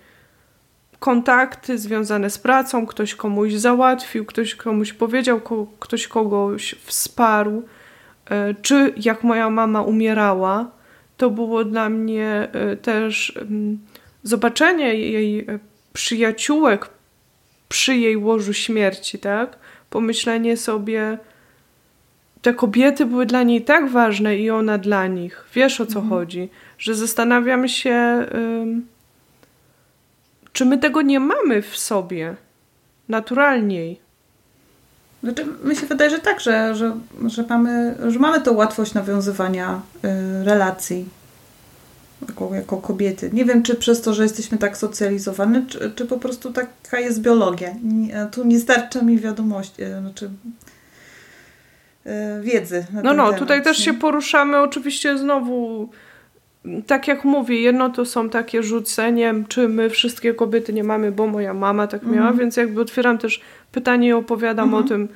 [0.99, 5.41] kontakty związane z pracą, ktoś komuś załatwił, ktoś komuś powiedział,
[5.79, 7.63] ktoś kogoś wsparł,
[8.61, 10.71] czy jak moja mama umierała,
[11.21, 13.79] to było dla mnie e, też mm,
[14.23, 15.59] zobaczenie jej e,
[15.93, 16.89] przyjaciółek
[17.69, 19.57] przy jej łożu śmierci, tak?
[19.89, 21.17] Pomyślenie sobie,
[22.41, 25.45] te kobiety były dla niej tak ważne i ona dla nich.
[25.53, 26.09] Wiesz o co mhm.
[26.09, 28.25] chodzi, że zastanawiam się
[30.53, 32.35] czy my tego nie mamy w sobie
[33.09, 34.00] naturalniej?
[35.23, 39.81] Znaczy, mi się wydaje, że tak, że, że, że, mamy, że mamy tą łatwość nawiązywania
[40.05, 41.05] y, relacji
[42.27, 43.29] jako, jako kobiety.
[43.33, 47.21] Nie wiem, czy przez to, że jesteśmy tak socjalizowane, czy, czy po prostu taka jest
[47.21, 47.69] biologia.
[47.83, 50.29] Nie, tu nie starcza mi wiadomości, y, znaczy
[52.05, 52.85] y, wiedzy.
[52.93, 55.89] No, no, temat, tutaj też się poruszamy oczywiście znowu
[56.87, 61.27] tak jak mówię, jedno to są takie rzucenie, czy my wszystkie kobiety nie mamy, bo
[61.27, 62.39] moja mama tak miała, mm.
[62.39, 64.79] więc jakby otwieram też pytanie i opowiadam mm.
[64.79, 65.07] o tym,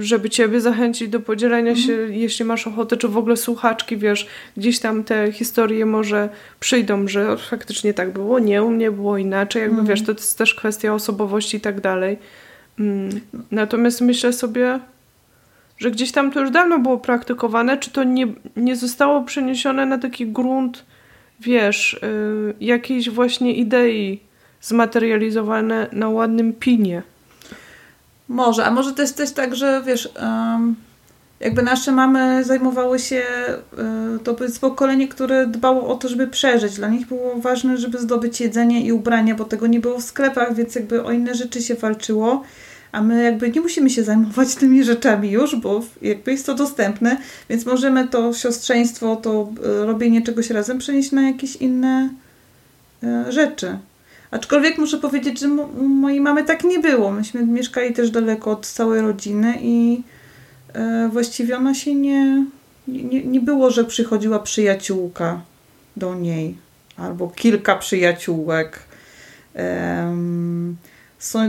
[0.00, 1.82] żeby ciebie zachęcić do podzielenia mm.
[1.82, 6.28] się, jeśli masz ochotę, czy w ogóle słuchaczki, wiesz, gdzieś tam te historie może
[6.60, 10.54] przyjdą, że faktycznie tak było, nie, u mnie było inaczej, jakby wiesz, to jest też
[10.54, 12.18] kwestia osobowości i tak dalej.
[12.78, 13.20] Mm.
[13.50, 14.80] Natomiast myślę sobie,
[15.80, 19.98] że gdzieś tam to już dawno było praktykowane, czy to nie, nie zostało przeniesione na
[19.98, 20.84] taki grunt,
[21.40, 24.20] wiesz, yy, jakiejś właśnie idei
[24.60, 27.02] zmaterializowane na ładnym pinie.
[28.28, 30.08] Może, a może to jest też tak, że wiesz,
[31.40, 33.22] jakby nasze mamy zajmowały się,
[34.16, 36.74] y, to jest pokolenie, które dbało o to, żeby przeżyć.
[36.74, 40.54] Dla nich było ważne, żeby zdobyć jedzenie i ubrania, bo tego nie było w sklepach,
[40.54, 42.42] więc jakby o inne rzeczy się walczyło
[42.92, 47.16] a my jakby nie musimy się zajmować tymi rzeczami już, bo jakby jest to dostępne,
[47.48, 52.10] więc możemy to siostrzeństwo, to e, robienie czegoś razem przenieść na jakieś inne
[53.02, 53.78] e, rzeczy.
[54.30, 55.48] Aczkolwiek muszę powiedzieć, że
[55.78, 57.12] mojej mamy tak nie było.
[57.12, 60.02] Myśmy mieszkali też daleko od całej rodziny i
[60.72, 62.44] e, właściwie ona się nie,
[62.88, 65.40] nie, nie było, że przychodziła przyjaciółka
[65.96, 66.56] do niej
[66.96, 68.78] albo kilka przyjaciółek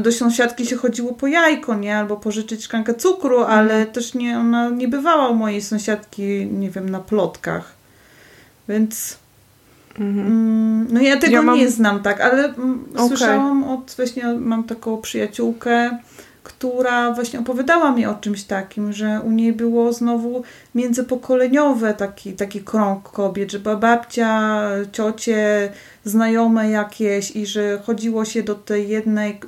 [0.01, 1.97] do sąsiadki się chodziło po jajko, nie?
[1.97, 3.59] Albo pożyczyć szklankę cukru, mhm.
[3.59, 7.73] ale też nie, ona nie bywała u mojej sąsiadki, nie wiem, na plotkach.
[8.69, 9.17] Więc
[9.99, 10.27] mhm.
[10.27, 11.57] mm, no ja tego ja mam...
[11.57, 13.07] nie znam, tak, ale mm, okay.
[13.07, 15.97] słyszałam od, właśnie mam taką przyjaciółkę,
[16.57, 20.43] która właśnie opowiadała mi o czymś takim, że u niej było znowu
[20.75, 24.61] międzypokoleniowe taki, taki krąg kobiet, że babcia,
[24.91, 25.71] ciocie,
[26.05, 29.39] znajome jakieś i że chodziło się do tej jednej,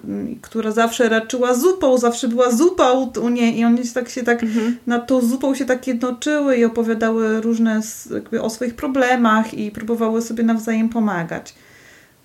[0.42, 4.78] która zawsze raczyła zupą, zawsze była zupa u, niej i one tak się tak mhm.
[4.88, 7.82] nad tą zupą się tak jednoczyły i opowiadały różne
[8.14, 11.54] jakby o swoich problemach i próbowały sobie nawzajem pomagać.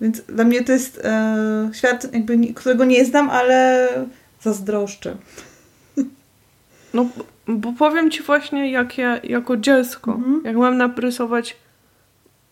[0.01, 3.87] Więc dla mnie to jest e, świat, jakby, którego nie znam, ale
[4.41, 5.15] zazdroszczę.
[6.93, 7.05] No,
[7.47, 10.41] bo powiem ci właśnie, jak ja jako dziecko, mhm.
[10.45, 11.57] jak mam narysować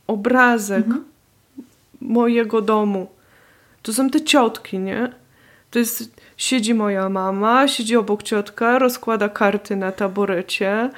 [0.07, 1.03] obrazek mhm.
[2.01, 3.07] mojego domu,
[3.81, 5.11] to są te ciotki, nie?
[5.71, 10.89] To jest, siedzi moja mama, siedzi obok ciotka, rozkłada karty na taborecie,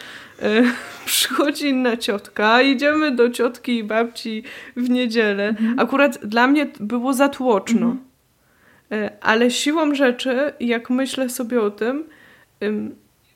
[0.42, 0.72] yy,
[1.06, 4.44] przychodzi inna ciotka, idziemy do ciotki i babci
[4.76, 5.48] w niedzielę.
[5.48, 5.80] Mhm.
[5.80, 7.86] Akurat dla mnie było zatłoczno.
[7.86, 8.09] Mhm.
[8.92, 12.04] E, ale siłą rzeczy, jak myślę sobie o tym,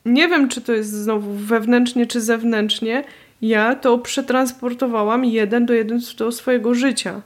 [0.04, 3.04] nie wiem, czy to jest znowu wewnętrznie, czy zewnętrznie,
[3.42, 7.20] ja to przetransportowałam jeden do jeden do swojego życia.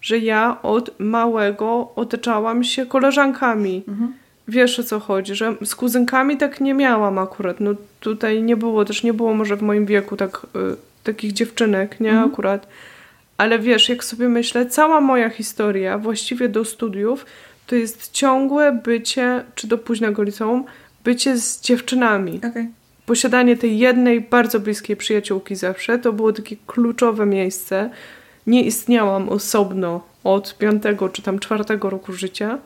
[0.00, 3.84] Że ja od małego otaczałam się koleżankami.
[3.88, 4.12] Mhm.
[4.48, 7.60] Wiesz o co chodzi, że z kuzynkami tak nie miałam akurat.
[7.60, 12.00] No tutaj nie było, też nie było może w moim wieku tak, y, takich dziewczynek,
[12.00, 12.28] nie mhm.
[12.28, 12.68] akurat.
[13.36, 17.26] Ale wiesz, jak sobie myślę, cała moja historia właściwie do studiów
[17.68, 20.64] to jest ciągłe bycie, czy do późnego liceum,
[21.04, 22.40] bycie z dziewczynami.
[22.50, 22.68] Okay.
[23.06, 27.90] Posiadanie tej jednej bardzo bliskiej przyjaciółki zawsze to było takie kluczowe miejsce.
[28.46, 32.58] Nie istniałam osobno od piątego czy tam czwartego roku życia.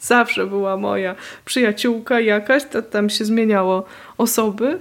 [0.00, 3.84] Zawsze była moja przyjaciółka jakaś, to tam się zmieniało
[4.18, 4.80] osoby.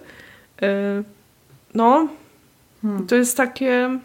[0.62, 1.04] E,
[1.74, 2.08] no,
[2.82, 3.08] hmm.
[3.08, 4.00] to jest takie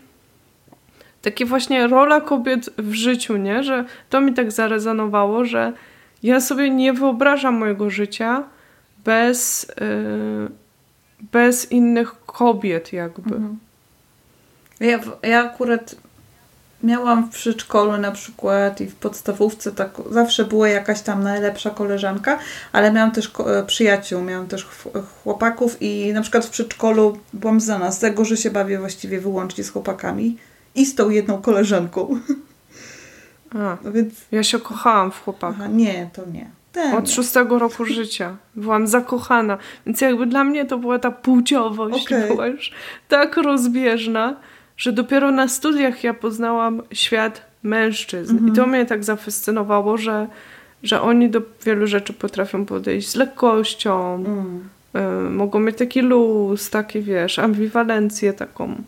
[1.26, 3.62] takie właśnie rola kobiet w życiu, nie?
[3.62, 5.72] Że to mi tak zarezonowało, że
[6.22, 8.44] ja sobie nie wyobrażam mojego życia
[9.04, 10.48] bez, yy,
[11.32, 13.34] bez innych kobiet jakby.
[13.34, 13.58] Mhm.
[14.80, 15.96] Ja, ja akurat
[16.82, 22.38] miałam w przedszkolu na przykład i w podstawówce tak zawsze była jakaś tam najlepsza koleżanka,
[22.72, 23.32] ale miałam też
[23.66, 24.66] przyjaciół, miałam też
[25.22, 29.64] chłopaków i na przykład w przedszkolu byłam znana z tego, że się bawię właściwie wyłącznie
[29.64, 30.36] z chłopakami
[30.76, 32.20] i z tą jedną koleżanką.
[33.54, 34.14] A, no więc...
[34.32, 35.54] Ja się kochałam w chłopaku.
[35.58, 36.50] Aha, nie, to nie.
[36.72, 38.36] Ten Od szóstego roku życia.
[38.56, 39.58] Byłam zakochana.
[39.86, 42.06] Więc jakby dla mnie to była ta płciowość.
[42.06, 42.28] Okay.
[42.28, 42.72] Była już
[43.08, 44.36] tak rozbieżna,
[44.76, 48.36] że dopiero na studiach ja poznałam świat mężczyzn.
[48.36, 48.48] -hmm.
[48.48, 48.70] I to mhm.
[48.70, 50.26] mnie tak zafascynowało, że,
[50.82, 54.14] że oni do wielu rzeczy potrafią podejść z lekkością.
[54.14, 54.68] Mm.
[55.26, 58.82] Y, mogą mieć taki luz, taki wiesz, ambiwalencję taką.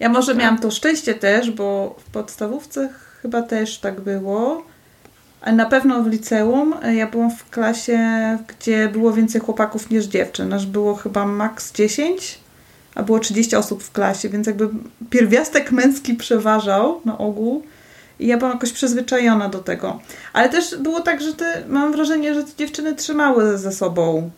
[0.00, 0.42] Ja może tak.
[0.42, 2.88] miałam to szczęście też, bo w podstawówce
[3.22, 4.62] chyba też tak było.
[5.40, 7.98] Ale na pewno w liceum e, ja byłam w klasie,
[8.48, 10.48] gdzie było więcej chłopaków niż dziewczyn.
[10.48, 12.38] Nasz było chyba maks 10,
[12.94, 14.68] a było 30 osób w klasie, więc jakby
[15.10, 17.62] pierwiastek męski przeważał na ogół.
[18.18, 20.00] I ja byłam jakoś przyzwyczajona do tego.
[20.32, 24.30] Ale też było tak, że te, mam wrażenie, że te dziewczyny trzymały ze sobą.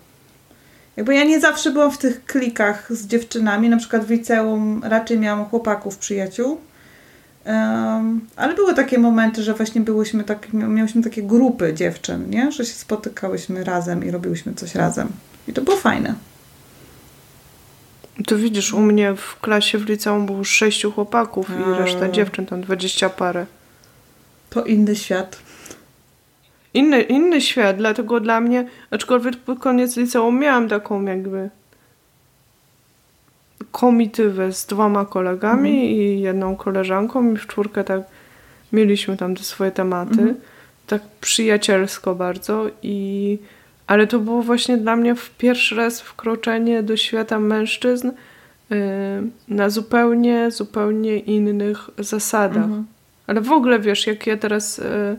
[0.96, 5.18] Jakby ja nie zawsze byłam w tych klikach z dziewczynami, na przykład w liceum raczej
[5.18, 6.60] miałam chłopaków, przyjaciół.
[7.44, 12.52] Um, ale były takie momenty, że właśnie byłyśmy tak, miałyśmy takie grupy dziewczyn, nie?
[12.52, 15.08] że się spotykałyśmy razem i robiłyśmy coś razem.
[15.48, 16.14] I to było fajne.
[18.26, 21.54] To widzisz, u mnie w klasie w liceum było sześciu chłopaków A.
[21.54, 23.46] i reszta dziewczyn, tam dwadzieścia parę.
[24.50, 25.38] To inny świat.
[26.74, 31.50] Inny, inny świat, dlatego dla mnie, aczkolwiek pod koniec liceum miałam taką jakby
[33.70, 35.88] komitywę z dwoma kolegami mhm.
[35.88, 38.02] i jedną koleżanką i w czwórkę tak
[38.72, 40.12] mieliśmy tam te swoje tematy.
[40.12, 40.34] Mhm.
[40.86, 43.38] Tak przyjacielsko bardzo i
[43.86, 48.10] ale to było właśnie dla mnie w pierwszy raz wkroczenie do świata mężczyzn
[48.70, 48.76] yy,
[49.48, 52.64] na zupełnie, zupełnie innych zasadach.
[52.64, 52.86] Mhm.
[53.26, 55.16] Ale w ogóle wiesz, jak ja teraz yy,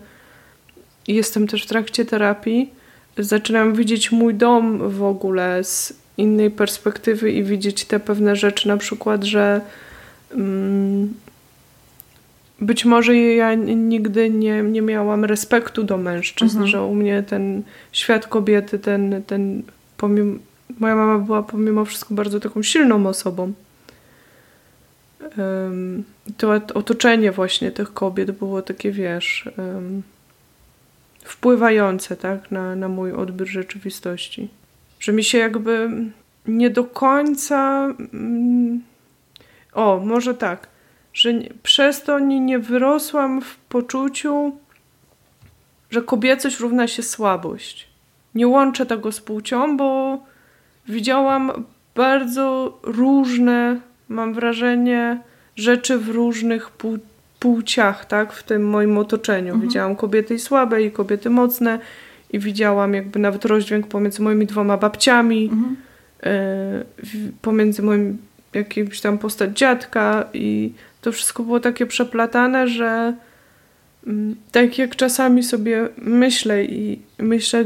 [1.07, 2.69] jestem też w trakcie terapii,
[3.17, 8.77] zaczynam widzieć mój dom w ogóle z innej perspektywy i widzieć te pewne rzeczy, na
[8.77, 9.61] przykład, że
[10.31, 11.13] mm,
[12.61, 16.67] być może ja nigdy nie, nie miałam respektu do mężczyzn, mhm.
[16.67, 19.63] że u mnie ten świat kobiety, ten, ten
[19.97, 20.39] pomimo,
[20.79, 23.53] moja mama była pomimo wszystko bardzo taką silną osobą.
[25.37, 26.03] Um,
[26.37, 30.03] to otoczenie właśnie tych kobiet było takie, wiesz, um,
[31.25, 34.49] wpływające tak, na, na mój odbiór rzeczywistości
[35.03, 35.89] że mi się jakby
[36.47, 37.87] nie do końca.
[38.13, 38.81] Mm,
[39.73, 40.67] o, może tak,
[41.13, 41.29] że
[41.63, 44.57] przez to nie, nie wyrosłam w poczuciu,
[45.89, 47.87] że kobiecość równa się słabość.
[48.35, 50.19] Nie łączę tego z płcią, bo
[50.87, 55.21] widziałam bardzo różne, mam wrażenie,
[55.55, 57.12] rzeczy w różnych płciach,
[58.07, 59.53] tak, w tym moim otoczeniu.
[59.53, 59.61] Mhm.
[59.61, 61.79] Widziałam kobiety słabe i kobiety mocne
[62.33, 65.75] i widziałam jakby nawet rozdźwięk pomiędzy moimi dwoma babciami, mhm.
[67.05, 68.17] y, pomiędzy moim
[68.53, 73.13] jakimś tam postać dziadka i to wszystko było takie przeplatane, że
[74.07, 74.11] y,
[74.51, 77.65] tak jak czasami sobie myślę i myślę,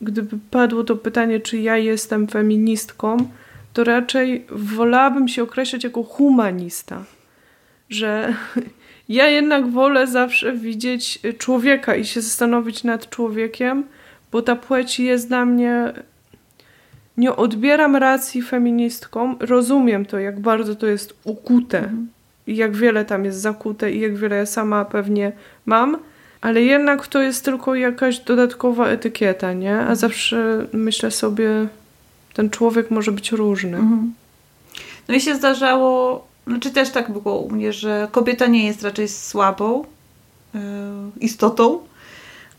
[0.00, 3.16] gdyby padło to pytanie, czy ja jestem feministką,
[3.72, 7.04] to raczej wolałabym się określać jako humanista.
[7.90, 8.34] Że
[9.08, 13.84] ja jednak wolę zawsze widzieć człowieka i się zastanowić nad człowiekiem,
[14.32, 15.92] bo ta płeć jest dla mnie.
[17.16, 22.08] Nie odbieram racji feministkom, rozumiem to, jak bardzo to jest ukute mhm.
[22.46, 25.32] i jak wiele tam jest zakute i jak wiele ja sama pewnie
[25.66, 25.98] mam,
[26.40, 29.74] ale jednak to jest tylko jakaś dodatkowa etykieta, nie?
[29.74, 29.96] A mhm.
[29.96, 31.66] zawsze myślę sobie,
[32.34, 33.76] ten człowiek może być różny.
[33.76, 34.14] Mhm.
[35.08, 39.08] No i się zdarzało, znaczy też tak było u mnie, że kobieta nie jest raczej
[39.08, 39.84] słabą
[40.54, 40.60] yy,
[41.20, 41.78] istotą,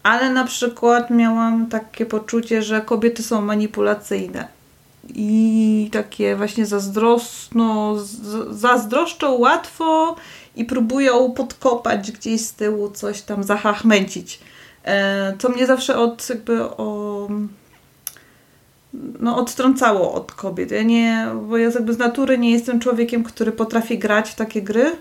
[0.04, 4.48] ale na przykład miałam takie poczucie, że kobiety są manipulacyjne
[5.16, 7.96] i takie właśnie zazdrosno,
[8.50, 10.16] zazdroszczą łatwo
[10.56, 14.40] i próbują podkopać gdzieś z tyłu coś tam zahachmęcić.
[14.84, 17.28] E, co mnie zawsze od jakby o,
[18.94, 20.72] no, odtrącało od kobiet.
[20.72, 24.62] Ja nie, bo ja jakby z natury nie jestem człowiekiem, który potrafi grać w takie
[24.62, 24.92] gry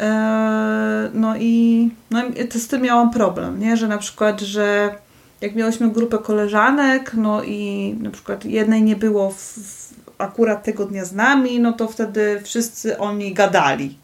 [0.00, 2.22] E, no i, no
[2.54, 3.76] z tym miałam problem, nie?
[3.76, 4.94] że na przykład, że
[5.40, 10.86] jak miałyśmy grupę koleżanek, no i na przykład jednej nie było w, w akurat tego
[10.86, 13.98] dnia z nami, no to wtedy wszyscy o niej gadali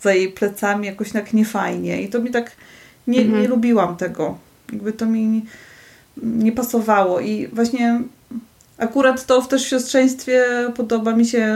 [0.00, 2.52] za jej plecami jakoś tak niefajnie i to mi tak
[3.06, 3.42] nie, mhm.
[3.42, 4.38] nie lubiłam tego.
[4.72, 5.44] Jakby to mi
[6.22, 8.00] nie pasowało i właśnie
[8.78, 11.48] akurat to w też siostrzeństwie podoba mi się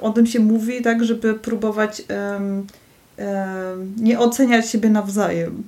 [0.00, 2.66] o tym się mówi, tak, żeby próbować um,
[3.18, 5.62] um, nie oceniać siebie nawzajem.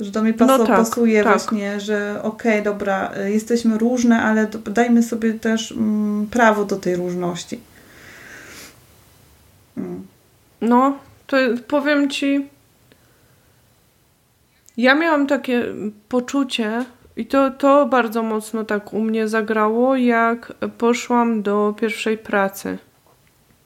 [0.00, 1.32] Że to mi paso, no tak, pasuje tak.
[1.32, 6.96] właśnie, że okej, okay, dobra, jesteśmy różne, ale dajmy sobie też mm, prawo do tej
[6.96, 7.60] różności.
[9.76, 10.06] Mm.
[10.60, 11.36] No, to
[11.68, 12.48] powiem Ci,
[14.76, 15.64] ja miałam takie
[16.08, 16.84] poczucie,
[17.16, 22.78] i to, to bardzo mocno tak u mnie zagrało, jak poszłam do pierwszej pracy.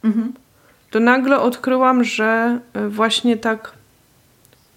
[0.04, 0.32] Mhm.
[0.90, 3.72] To nagle odkryłam, że e, właśnie tak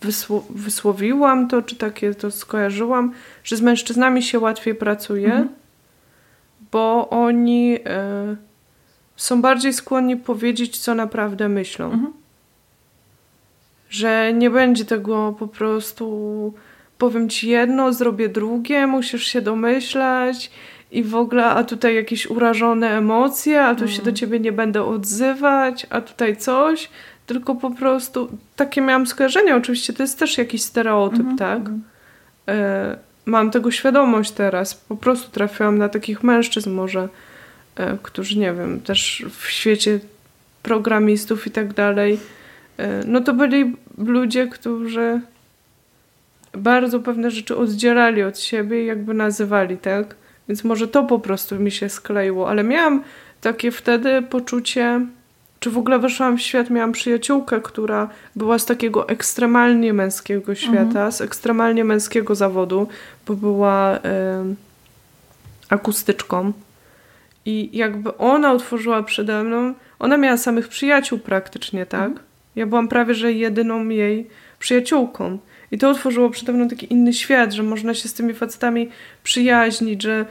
[0.02, 3.14] wysło wysłowiłam to, czy takie to skojarzyłam,
[3.44, 5.50] że z mężczyznami się łatwiej pracuje, mhm.
[6.72, 7.82] bo oni y,
[9.16, 11.86] są bardziej skłonni powiedzieć, co naprawdę myślą.
[11.86, 12.14] Mhm.
[13.90, 16.54] że nie będzie tego po prostu
[16.98, 20.52] powiem ci jedno, zrobię drugie, musisz się domyślać
[20.92, 23.96] i w ogóle, a tutaj jakieś urażone emocje, a tu mm.
[23.96, 26.90] się do ciebie nie będę odzywać, a tutaj coś,
[27.26, 29.56] tylko po prostu takie miałam skojarzenie.
[29.56, 31.60] Oczywiście to jest też jakiś stereotyp, mm -hmm, tak?
[31.60, 32.52] Mm -hmm.
[32.52, 34.76] e, mam tego świadomość teraz.
[34.76, 37.10] Po prostu trafiłam na takich mężczyzn może,
[37.76, 40.00] e, którzy nie wiem, też w świecie
[40.64, 42.20] programistów i tak dalej.
[42.78, 45.22] E, no to byli ludzie, którzy
[46.58, 50.16] bardzo pewne rzeczy oddzielali od siebie i jakby nazywali, tak?
[50.48, 53.04] Więc może to po prostu mi się skleiło, ale miałam
[53.42, 55.06] takie wtedy poczucie,
[55.60, 60.84] czy w ogóle weszłam w świat, miałam przyjaciółkę, która była z takiego ekstremalnie męskiego świata,
[60.84, 61.12] mhm.
[61.12, 62.88] z ekstremalnie męskiego zawodu,
[63.28, 64.00] bo była y,
[65.70, 66.54] akustyczką.
[67.46, 72.08] I jakby ona utworzyła przede mną, ona miała samych przyjaciół praktycznie, tak?
[72.08, 72.26] Mhm.
[72.56, 74.28] Ja byłam prawie, że jedyną jej
[74.60, 75.38] przyjaciółką.
[75.72, 78.90] I to otworzyło przede mną taki inny świat, że można się z tymi facetami
[79.24, 80.26] przyjaźnić, że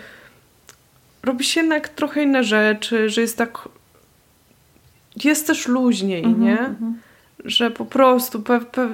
[1.22, 3.68] robi się jednak trochę inne rzeczy, że jest tak.
[5.24, 6.58] Jest też luźniej, mm -hmm, nie?
[6.58, 6.92] Mm -hmm.
[7.44, 8.42] Że po prostu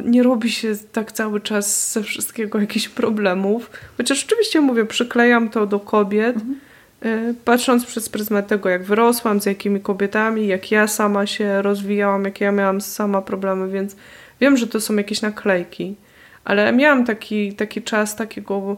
[0.05, 3.71] nie robi się tak cały czas ze wszystkiego jakichś problemów.
[3.97, 6.61] Chociaż oczywiście mówię, przyklejam to do kobiet, mm
[7.03, 7.07] -hmm.
[7.07, 12.25] y patrząc przez pryzmat tego, jak wyrosłam, z jakimi kobietami, jak ja sama się rozwijałam,
[12.25, 13.97] jak ja miałam sama problemy, więc
[14.41, 15.97] wiem, że to są jakieś naklejki.
[16.45, 18.77] Ale miałam taki, taki czas takiego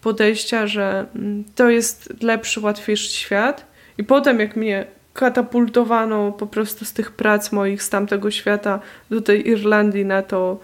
[0.00, 3.66] podejścia, że mm, to jest lepszy, łatwiejszy świat.
[3.98, 9.20] I potem, jak mnie katapultowano po prostu z tych prac moich z tamtego świata do
[9.20, 10.60] tej Irlandii na to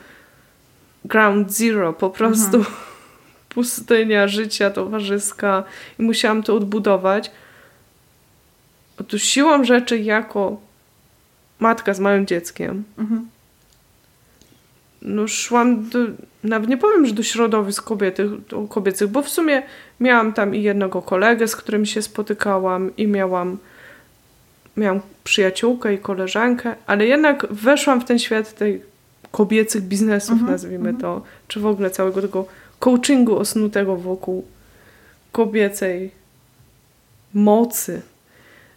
[1.04, 2.76] ground zero, po prostu mhm.
[3.54, 5.64] pustynia życia towarzyska
[5.98, 7.30] i musiałam to odbudować.
[9.00, 10.60] Otóż siłą rzeczy jako
[11.60, 13.28] matka z małym dzieckiem mhm
[15.02, 15.98] no szłam do,
[16.44, 18.30] nawet nie powiem, że do środowisk kobiety,
[18.68, 19.62] kobiecych, bo w sumie
[20.00, 23.58] miałam tam i jednego kolegę, z którym się spotykałam i miałam
[24.76, 28.82] miałam przyjaciółkę i koleżankę, ale jednak weszłam w ten świat tej
[29.30, 30.96] kobiecych biznesów, mhm, nazwijmy mhm.
[30.96, 32.46] to, czy w ogóle całego tego
[32.78, 34.44] coachingu osnutego wokół
[35.32, 36.10] kobiecej
[37.34, 38.02] mocy.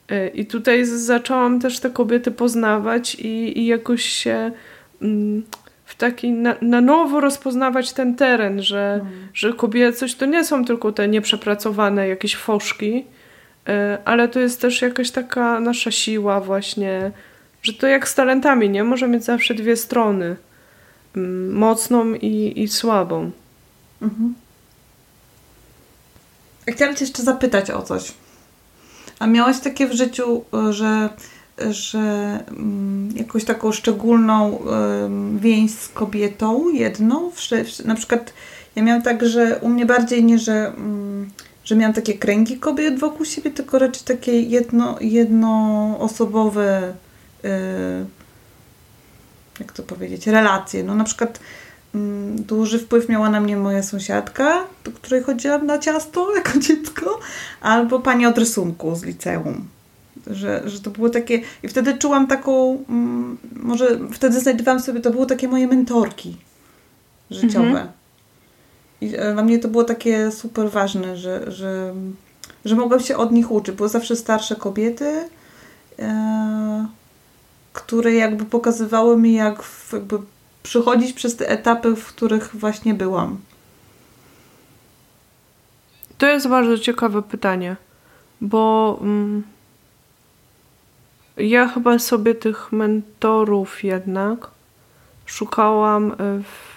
[0.10, 4.52] E, I tutaj zaczęłam też te kobiety poznawać i, i jakoś się
[5.02, 5.44] mm,
[5.92, 9.28] w taki na, na, nowo rozpoznawać ten teren, że, mm.
[9.34, 13.06] że kobiecość to nie są tylko te nieprzepracowane jakieś foszki,
[13.70, 13.72] y,
[14.06, 17.12] ale to jest też jakaś taka nasza siła właśnie,
[17.64, 18.84] że to jak z talentami, nie?
[18.84, 20.36] Może mieć zawsze dwie strony.
[21.18, 21.20] Y,
[21.52, 23.32] mocną i, i słabą.
[24.02, 24.34] Mhm.
[26.68, 28.14] Chciałam cię jeszcze zapytać o coś.
[29.20, 31.10] A miałaś takie w życiu, y, że
[31.70, 32.00] że
[32.50, 34.60] mm, jakąś taką szczególną
[35.40, 37.32] więź z kobietą, jedną.
[37.86, 38.34] Na przykład
[38.76, 41.30] ja miałam tak, że u mnie bardziej nie, że, mm,
[41.64, 46.94] że miałam takie kręgi kobiet wokół siebie, tylko raczej takie jedno, jednoosobowe
[47.46, 47.50] y,
[49.60, 50.84] jak to powiedzieć, relacje.
[50.84, 51.40] No na przykład
[51.96, 57.20] mm, duży wpływ miała na mnie moja sąsiadka, do której chodziłam na ciasto jako dziecko,
[57.62, 59.68] albo pani od rysunku z liceum
[60.28, 61.42] że, że to było takie.
[61.64, 62.84] I wtedy czułam taką.
[62.90, 66.38] Mm, może wtedy znajdowałam sobie, to były takie moje mentorki
[67.32, 67.68] życiowe.
[67.68, 67.88] Mhm.
[69.02, 71.94] I e, dla mnie to było takie super ważne, że, że,
[72.66, 73.76] że mogłam się od nich uczyć.
[73.76, 75.30] Były zawsze starsze kobiety,
[76.00, 76.88] e,
[77.74, 79.64] które jakby pokazywały mi, jak
[79.94, 80.18] jakby
[80.64, 83.38] przychodzić przez te etapy, w których właśnie byłam.
[86.18, 87.76] To jest bardzo ciekawe pytanie,
[88.42, 88.98] bo.
[89.02, 89.44] Mm
[91.38, 94.52] ja chyba sobie tych mentorów jednak
[95.26, 96.16] szukałam.
[96.18, 96.72] W,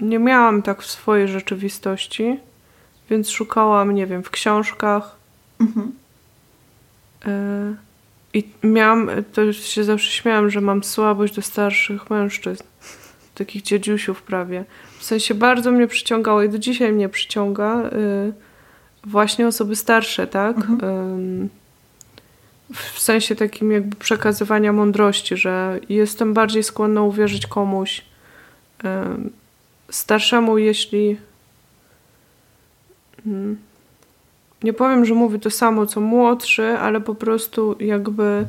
[0.00, 2.40] nie miałam tak w swojej rzeczywistości,
[3.10, 5.16] więc szukałam, nie wiem, w książkach.
[5.60, 5.92] Mhm.
[7.26, 7.76] Y,
[8.34, 12.62] I miałam, to się zawsze śmiałam, że mam słabość do starszych mężczyzn.
[13.34, 14.64] Takich dziedziusiów prawie.
[14.98, 18.32] W sensie bardzo mnie przyciągało i do dzisiaj mnie przyciąga y,
[19.04, 20.56] właśnie osoby starsze, tak?
[20.56, 21.42] Mhm.
[21.44, 21.63] Y,
[22.74, 28.02] w sensie takim jakby przekazywania mądrości, że jestem bardziej skłonna uwierzyć komuś
[29.90, 31.16] starszemu, jeśli
[33.26, 33.58] mm,
[34.62, 38.46] nie powiem, że mówi to samo co młodszy, ale po prostu jakby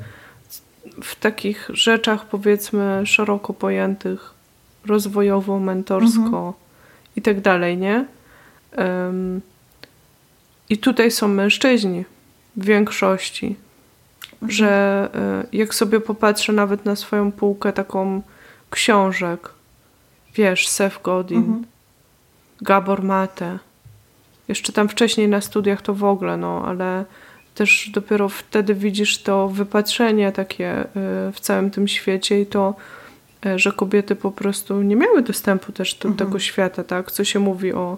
[1.03, 4.33] w takich rzeczach powiedzmy szeroko pojętych
[4.85, 6.53] rozwojowo, mentorsko mhm.
[7.15, 8.05] i tak dalej, nie?
[10.69, 12.05] I tutaj są mężczyźni
[12.55, 13.55] w większości
[14.51, 18.21] że e, jak sobie popatrzę nawet na swoją półkę taką
[18.69, 19.49] książek,
[20.35, 21.65] wiesz, Seth Godin, mhm.
[22.61, 23.59] Gabor Mate.
[24.47, 27.05] Jeszcze tam wcześniej na studiach to w ogóle, no, ale
[27.55, 30.85] też dopiero wtedy widzisz to wypatrzenie takie y,
[31.31, 32.75] w całym tym świecie i to,
[33.45, 36.27] y, że kobiety po prostu nie miały dostępu też do mhm.
[36.27, 37.11] tego świata, tak?
[37.11, 37.97] Co się mówi o...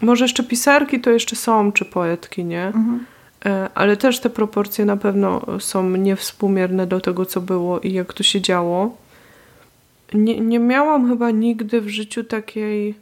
[0.00, 2.66] Może jeszcze pisarki to jeszcze są, czy poetki, nie?
[2.66, 3.04] Mhm.
[3.46, 8.12] Y, ale też te proporcje na pewno są niewspółmierne do tego, co było i jak
[8.12, 8.96] to się działo.
[10.14, 12.94] Nie, nie miałam chyba nigdy w życiu takiej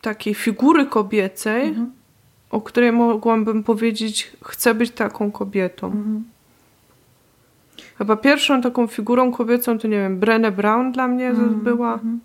[0.00, 2.02] takiej figury kobiecej, mhm
[2.52, 5.86] o której mogłabym powiedzieć, chcę być taką kobietą.
[5.86, 6.24] Mhm.
[7.98, 11.60] Chyba pierwszą taką figurą kobiecą to nie wiem, Brené Brown dla mnie mhm.
[11.60, 11.94] była.
[11.94, 12.20] Mhm.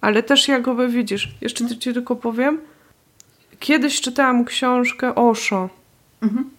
[0.00, 1.80] Ale też jakby widzisz, jeszcze mhm.
[1.80, 2.58] ci tylko powiem,
[3.58, 5.68] kiedyś czytałam książkę Osho.
[6.22, 6.50] Mhm.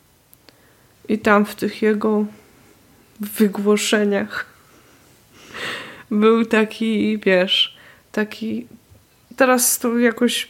[1.10, 2.26] I tam w tych jego
[3.20, 4.46] wygłoszeniach
[6.12, 7.78] był taki, wiesz,
[8.12, 8.68] taki.
[9.36, 10.48] Teraz to jakoś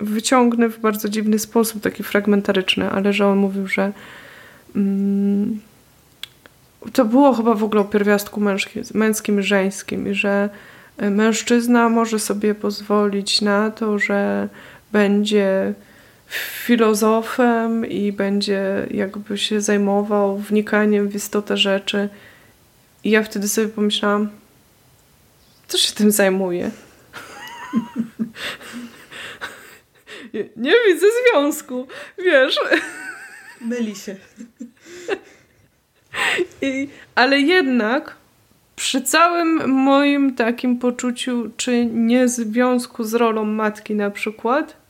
[0.00, 3.92] wyciągnę w bardzo dziwny sposób, taki fragmentaryczny, ale że on mówił, że
[4.76, 5.60] mm,
[6.92, 8.40] to było chyba w ogóle o pierwiastku
[8.94, 10.50] męskim i żeńskim i że
[10.96, 14.48] e, mężczyzna może sobie pozwolić na to, że
[14.92, 15.74] będzie
[16.32, 22.08] filozofem i będzie jakby się zajmował wnikaniem w istotę rzeczy.
[23.04, 24.30] I ja wtedy sobie pomyślałam,
[25.68, 26.70] co się tym zajmuje?
[30.56, 31.86] Nie, widzę związku,
[32.18, 32.58] wiesz.
[33.60, 34.16] Myli się.
[36.62, 38.16] I, ale jednak
[38.76, 44.81] przy całym moim takim poczuciu, czy nie związku z rolą matki na przykład,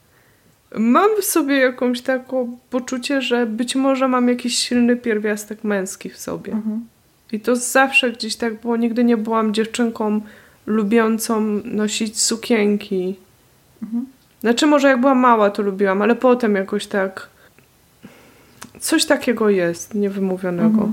[0.79, 6.19] mam w sobie jakąś taką poczucie, że być może mam jakiś silny pierwiastek męski w
[6.19, 6.53] sobie.
[6.53, 6.87] Mhm.
[7.33, 8.77] I to zawsze gdzieś tak było.
[8.77, 10.21] Nigdy nie byłam dziewczynką
[10.67, 13.17] lubiącą nosić sukienki.
[13.83, 14.07] Mhm.
[14.41, 17.29] Znaczy może jak byłam mała to lubiłam, ale potem jakoś tak
[18.81, 20.69] coś takiego jest niewymówionego.
[20.69, 20.93] Mhm.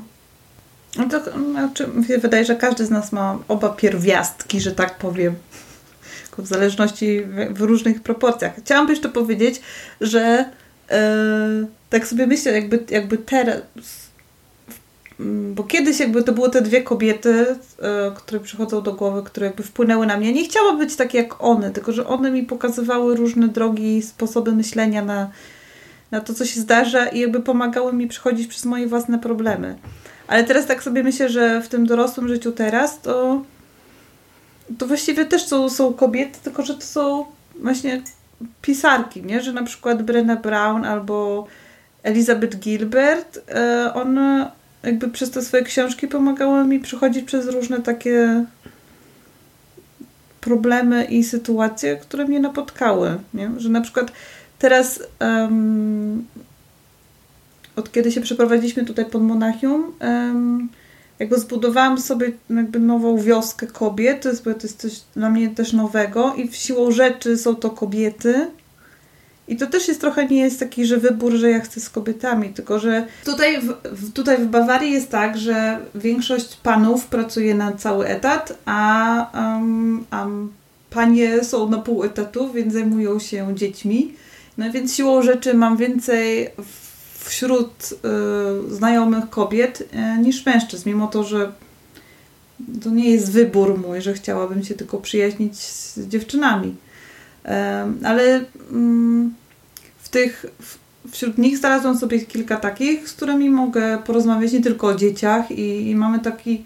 [0.98, 1.88] No to znaczy,
[2.22, 5.36] wydaje, że każdy z nas ma oba pierwiastki, że tak powiem.
[6.42, 8.54] W zależności w, w różnych proporcjach.
[8.58, 9.62] Chciałam jeszcze powiedzieć,
[10.02, 10.46] że
[10.90, 10.96] yy,
[11.90, 13.62] tak sobie myślę, jakby, jakby teraz
[15.20, 17.46] Mm, bo kiedyś jakby to były te dwie kobiety,
[17.82, 20.34] e, które przychodzą do głowy, które jakby wpłynęły na mnie.
[20.34, 25.06] Nie chciałam być takie jak one, tylko że one mi pokazywały różne drogi, sposoby myślenia
[25.06, 25.30] na,
[26.12, 29.76] na to, co się zdarza i jakby pomagały mi przechodzić przez moje własne problemy.
[30.28, 33.42] Ale teraz tak sobie myślę, że w tym dorosłym życiu teraz to
[34.78, 38.02] to właściwie też są, są kobiety, tylko że to są właśnie
[38.62, 39.42] pisarki, nie?
[39.42, 41.48] Że na przykład Brené Brown albo
[42.04, 44.52] Elizabeth Gilbert, e, one
[44.84, 48.46] jakby przez te swoje książki pomagały mi przechodzić przez różne takie
[50.42, 53.18] problemy i sytuacje, które mnie napotkały.
[53.34, 53.52] Nie?
[53.58, 54.12] Że na przykład
[54.60, 56.26] teraz um,
[57.76, 60.70] od kiedy się przeprowadziliśmy tutaj pod Monachium, um,
[61.20, 65.74] jakby zbudowałam sobie jakby nową wioskę kobiet, to jest, to jest coś dla mnie też
[65.74, 68.48] nowego i w siłą rzeczy są to kobiety,
[69.50, 72.50] i to też jest trochę nie jest taki, że wybór, że ja chcę z kobietami,
[72.50, 73.62] tylko że tutaj
[73.92, 80.06] w, tutaj w Bawarii jest tak, że większość panów pracuje na cały etat, a, um,
[80.12, 80.54] um,
[80.90, 84.14] panie są na pół etatu, więc zajmują się dziećmi.
[84.58, 86.50] No więc siłą rzeczy mam więcej
[87.30, 87.94] wśród
[88.72, 91.52] y, znajomych kobiet y, niż mężczyzn, mimo to, że
[92.84, 96.76] to nie jest wybór mój, że chciałabym się tylko przyjaźnić z dziewczynami.
[98.04, 99.34] Ale mm,
[100.00, 100.46] w tych,
[101.12, 105.90] wśród nich znalazłam sobie kilka takich, z którymi mogę porozmawiać nie tylko o dzieciach i,
[105.90, 106.64] i mamy taki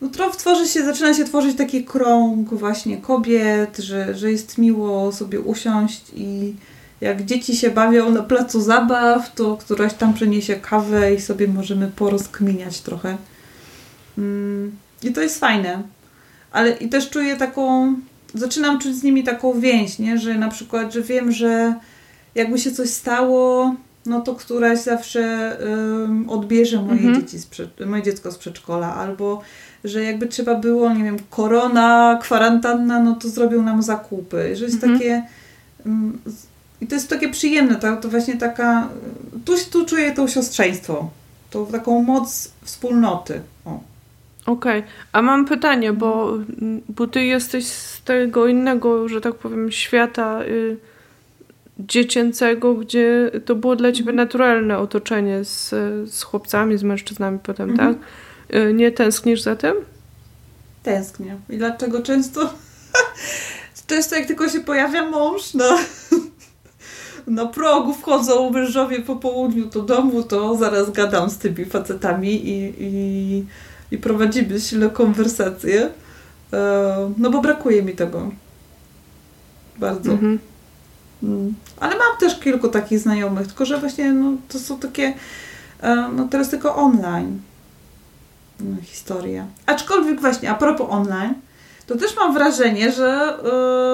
[0.00, 0.08] no
[0.38, 6.02] tworzy się, zaczyna się tworzyć taki krąg właśnie kobiet, że, że jest miło sobie usiąść
[6.14, 6.54] i
[7.00, 11.88] jak dzieci się bawią na placu zabaw, to któraś tam przyniesie kawę i sobie możemy
[11.96, 13.16] porozkminiać trochę.
[14.18, 15.82] Mm, I to jest fajne.
[16.52, 17.94] Ale i też czuję taką,
[18.34, 20.18] zaczynam czuć z nimi taką więź, nie?
[20.18, 21.74] że na przykład, że wiem, że
[22.34, 23.74] jakby się coś stało,
[24.06, 27.14] no to któraś zawsze um, odbierze moje, mhm.
[27.14, 27.46] dzieci z
[27.86, 29.42] moje dziecko z przedszkola, albo
[29.84, 34.56] że jakby trzeba było, nie wiem, korona, kwarantanna, no to zrobią nam zakupy.
[34.56, 34.92] Że jest mhm.
[34.92, 35.22] takie.
[35.86, 36.18] Um,
[36.80, 38.88] I to jest takie przyjemne, to, to właśnie taka.
[39.44, 41.10] Tu, tu czuję to siostrzeństwo,
[41.50, 43.40] tą taką moc wspólnoty.
[44.46, 44.90] Okej, okay.
[45.12, 46.38] a mam pytanie, bo,
[46.88, 50.42] bo ty jesteś z tego innego, że tak powiem, świata.
[50.44, 50.76] Y
[51.78, 54.16] dziecięcego, gdzie to było dla ciebie mhm.
[54.16, 55.68] naturalne otoczenie z,
[56.12, 57.94] z chłopcami, z mężczyznami potem, mhm.
[57.94, 58.04] tak?
[58.56, 59.74] Y, nie tęsknisz za tym?
[60.82, 61.36] Tęsknię.
[61.50, 62.54] I dlaczego często
[63.86, 65.78] często jak tylko się pojawia mąż na,
[67.26, 72.74] na progu, wchodzą mężowie po południu do domu, to zaraz gadam z tymi facetami i,
[72.78, 73.44] i,
[73.90, 75.90] i prowadzimy silne konwersacje.
[76.52, 78.30] E, no bo brakuje mi tego.
[79.78, 80.12] Bardzo.
[80.12, 80.38] Mhm.
[81.22, 81.54] Mm.
[81.80, 85.14] Ale mam też kilku takich znajomych, tylko że właśnie no, to są takie
[85.82, 87.40] e, no teraz tylko online
[88.60, 89.46] no, historia.
[89.66, 91.34] Aczkolwiek właśnie, a propos online,
[91.86, 93.38] to też mam wrażenie, że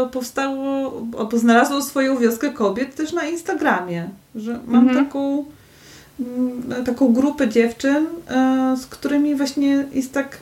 [0.07, 4.09] y, powstało, albo znalazło swoją wioskę kobiet też na Instagramie.
[4.35, 5.07] Że mam mhm.
[5.07, 5.45] taką,
[6.81, 10.39] y, taką grupę dziewczyn, y, z którymi właśnie jest tak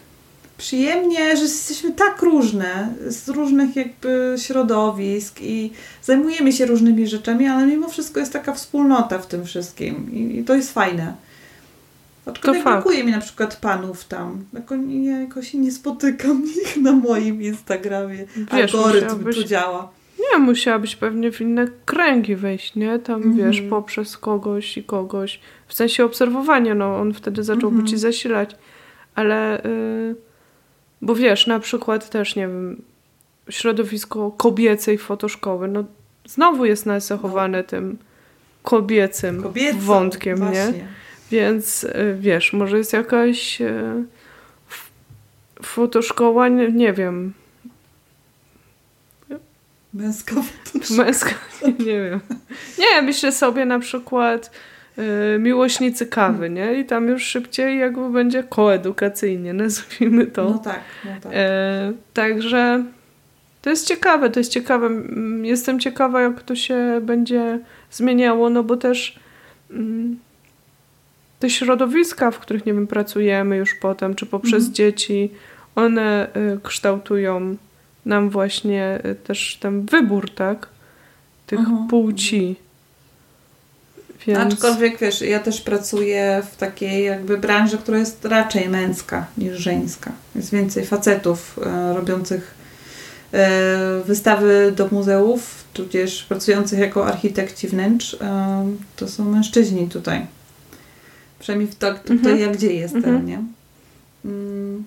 [0.58, 5.70] przyjemnie, że jesteśmy tak różne, z różnych jakby środowisk i
[6.02, 10.44] zajmujemy się różnymi rzeczami, ale mimo wszystko jest taka wspólnota w tym wszystkim i, i
[10.44, 11.14] to jest fajne.
[12.30, 14.44] Aczkolwiek to brakuje mi na przykład panów tam.
[14.88, 18.24] Ja jakoś nie spotykam ich na moim Instagramie.
[18.52, 19.90] Wiesz, Algorytm tu działa.
[20.32, 22.98] Nie, musiałabyś pewnie w inne kręgi wejść, nie?
[22.98, 23.36] Tam, mm -hmm.
[23.36, 25.40] wiesz, poprzez kogoś i kogoś.
[25.66, 27.90] W sensie obserwowania, no, on wtedy zacząłby mm -hmm.
[27.90, 28.56] ci zasilać.
[29.14, 30.16] Ale, yy,
[31.02, 32.82] bo wiesz, na przykład też, nie wiem,
[33.50, 35.84] środowisko kobiecej fotoszkoły, no,
[36.26, 37.64] znowu jest nacechowane no.
[37.64, 37.98] tym
[38.62, 39.44] kobiecym
[39.78, 40.78] wątkiem, właśnie.
[40.78, 40.99] nie?
[41.30, 44.04] Więc y, wiesz, może jest jakaś y,
[45.62, 47.32] fotoszkoła, nie, nie wiem.
[49.94, 51.04] Męska fotoszkoła.
[51.04, 51.30] Męska,
[51.62, 52.20] nie, nie wiem.
[52.78, 54.50] Nie, myślę sobie na przykład
[54.98, 56.74] y, miłośnicy kawy, nie?
[56.74, 60.44] I tam już szybciej jakby będzie koedukacyjnie, nazwijmy to.
[60.44, 61.32] No tak, no tak.
[61.34, 62.84] E, także
[63.62, 64.90] to jest ciekawe, to jest ciekawe.
[65.42, 67.58] Jestem ciekawa, jak to się będzie
[67.90, 69.18] zmieniało, no bo też
[69.70, 70.18] mm,
[71.40, 74.74] te środowiska, w których nie wiem, pracujemy już potem, czy poprzez mhm.
[74.74, 75.30] dzieci,
[75.74, 77.56] one y, kształtują
[78.06, 80.68] nam właśnie y, też ten wybór, tak?
[81.46, 81.88] Tych mhm.
[81.88, 82.56] płci.
[84.26, 84.38] Więc...
[84.38, 90.12] Aczkolwiek wiesz, ja też pracuję w takiej jakby branży, która jest raczej męska niż żeńska.
[90.36, 92.54] Jest więcej facetów e, robiących
[93.32, 98.14] e, wystawy do muzeów, tudzież pracujących jako architekci wnętrz.
[98.14, 98.66] E,
[98.96, 100.26] to są mężczyźni tutaj.
[101.40, 102.38] Przynajmniej w tak, tutaj, mhm.
[102.38, 103.26] jak gdzie jestem, mhm.
[103.26, 103.44] nie?
[104.24, 104.84] Mm.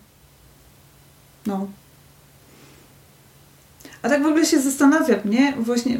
[1.46, 1.68] No.
[4.02, 5.54] A tak w ogóle się zastanawiam, nie?
[5.60, 6.00] Właśnie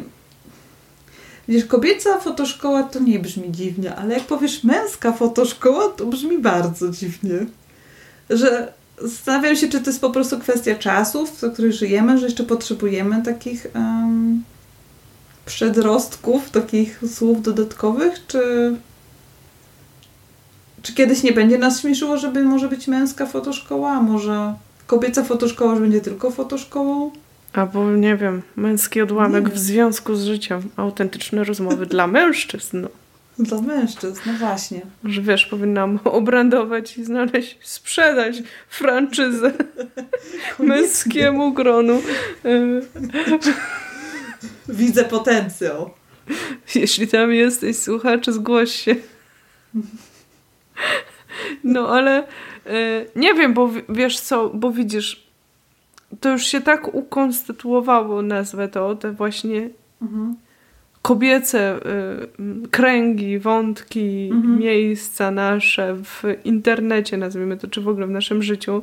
[1.48, 6.90] Wiesz, kobieca fotoszkoła to nie brzmi dziwnie, ale jak powiesz męska fotoszkoła, to brzmi bardzo
[6.90, 7.46] dziwnie.
[8.30, 12.44] Że zastanawiam się, czy to jest po prostu kwestia czasów, w których żyjemy, że jeszcze
[12.44, 14.42] potrzebujemy takich um,
[15.46, 18.72] przedrostków, takich słów dodatkowych, czy
[20.84, 24.54] czy kiedyś nie będzie nas śmieszyło, żeby może być męska fotoszkoła, a może
[24.86, 27.10] kobieca fotoszkoła, że będzie tylko fotoszkołą?
[27.52, 30.62] Albo nie wiem, męski odłamek w związku z życiem.
[30.76, 32.80] Autentyczne rozmowy dla mężczyzn.
[32.80, 32.88] No.
[33.38, 34.80] Dla mężczyzn, no właśnie.
[35.04, 39.52] Że wiesz, powinnam obrandować i znaleźć, sprzedać franczyzę
[40.58, 42.02] męskiemu gronu.
[44.68, 45.90] Widzę potencjał.
[46.74, 48.94] Jeśli tam jesteś, słuchaczy, zgłoś się.
[51.64, 52.26] No ale
[52.66, 55.24] e, nie wiem, bo wiesz co, bo widzisz,
[56.20, 59.68] to już się tak ukonstytuowało, nazwę to, te właśnie
[60.02, 60.36] mhm.
[61.02, 64.58] kobiece y, kręgi, wątki, mhm.
[64.58, 68.82] miejsca nasze w internecie, nazwijmy to, czy w ogóle w naszym życiu,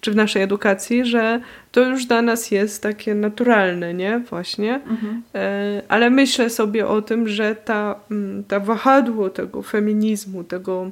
[0.00, 1.40] czy w naszej edukacji, że
[1.72, 4.18] to już dla nas jest takie naturalne, nie?
[4.18, 4.74] Właśnie.
[4.74, 5.22] Mhm.
[5.34, 8.00] E, ale myślę sobie o tym, że ta,
[8.48, 10.90] ta wahadło tego feminizmu, tego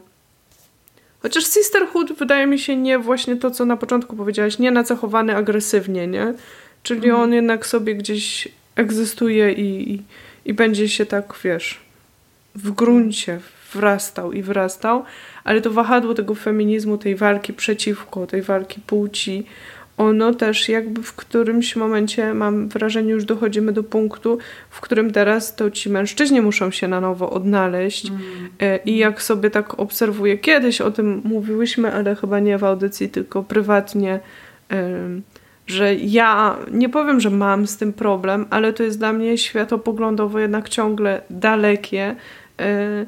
[1.25, 6.07] Chociaż Sisterhood wydaje mi się nie właśnie to, co na początku powiedziałaś, nie nacechowany agresywnie,
[6.07, 6.35] nie?
[6.83, 7.23] Czyli mhm.
[7.23, 10.03] on jednak sobie gdzieś egzystuje i, i,
[10.45, 11.81] i będzie się tak, wiesz,
[12.55, 13.41] w gruncie
[13.73, 15.05] wrastał i wrastał,
[15.45, 19.47] ale to wahadło tego feminizmu, tej walki przeciwko, tej walki płci,
[19.99, 24.39] ono też jakby w którymś momencie, mam wrażenie, już dochodzimy do punktu,
[24.71, 28.09] w którym teraz to ci mężczyźni muszą się na nowo odnaleźć.
[28.09, 28.21] Mm.
[28.61, 33.09] E, I jak sobie tak obserwuję, kiedyś o tym mówiłyśmy, ale chyba nie w audycji,
[33.09, 34.21] tylko prywatnie,
[35.67, 40.39] że ja nie powiem, że mam z tym problem, ale to jest dla mnie światopoglądowo
[40.39, 42.17] jednak ciągle dalekie
[42.61, 43.07] e,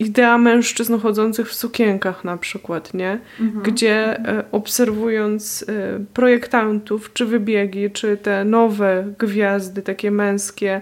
[0.00, 3.18] idea mężczyzn chodzących w sukienkach na przykład, nie?
[3.40, 3.62] Mhm.
[3.62, 10.80] Gdzie e, obserwując e, projektantów, czy wybiegi, czy te nowe gwiazdy, takie męskie,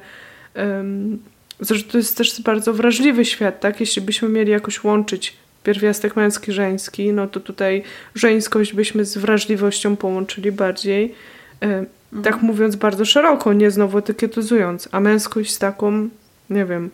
[1.60, 3.80] zresztą to jest też bardzo wrażliwy świat, tak?
[3.80, 7.82] Jeśli byśmy mieli jakoś łączyć pierwiastek męski, żeński, no to tutaj
[8.14, 11.14] żeńskość byśmy z wrażliwością połączyli bardziej.
[11.62, 11.86] E, mhm.
[12.22, 16.08] Tak mówiąc bardzo szeroko, nie znowu etykietyzując, a męskość z taką,
[16.50, 16.90] nie wiem,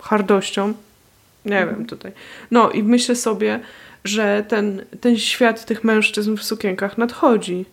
[0.00, 0.74] hardością.
[1.44, 1.76] Nie mhm.
[1.76, 2.12] wiem tutaj.
[2.50, 3.60] No i myślę sobie,
[4.04, 7.64] że ten, ten świat tych mężczyzn w sukienkach nadchodzi.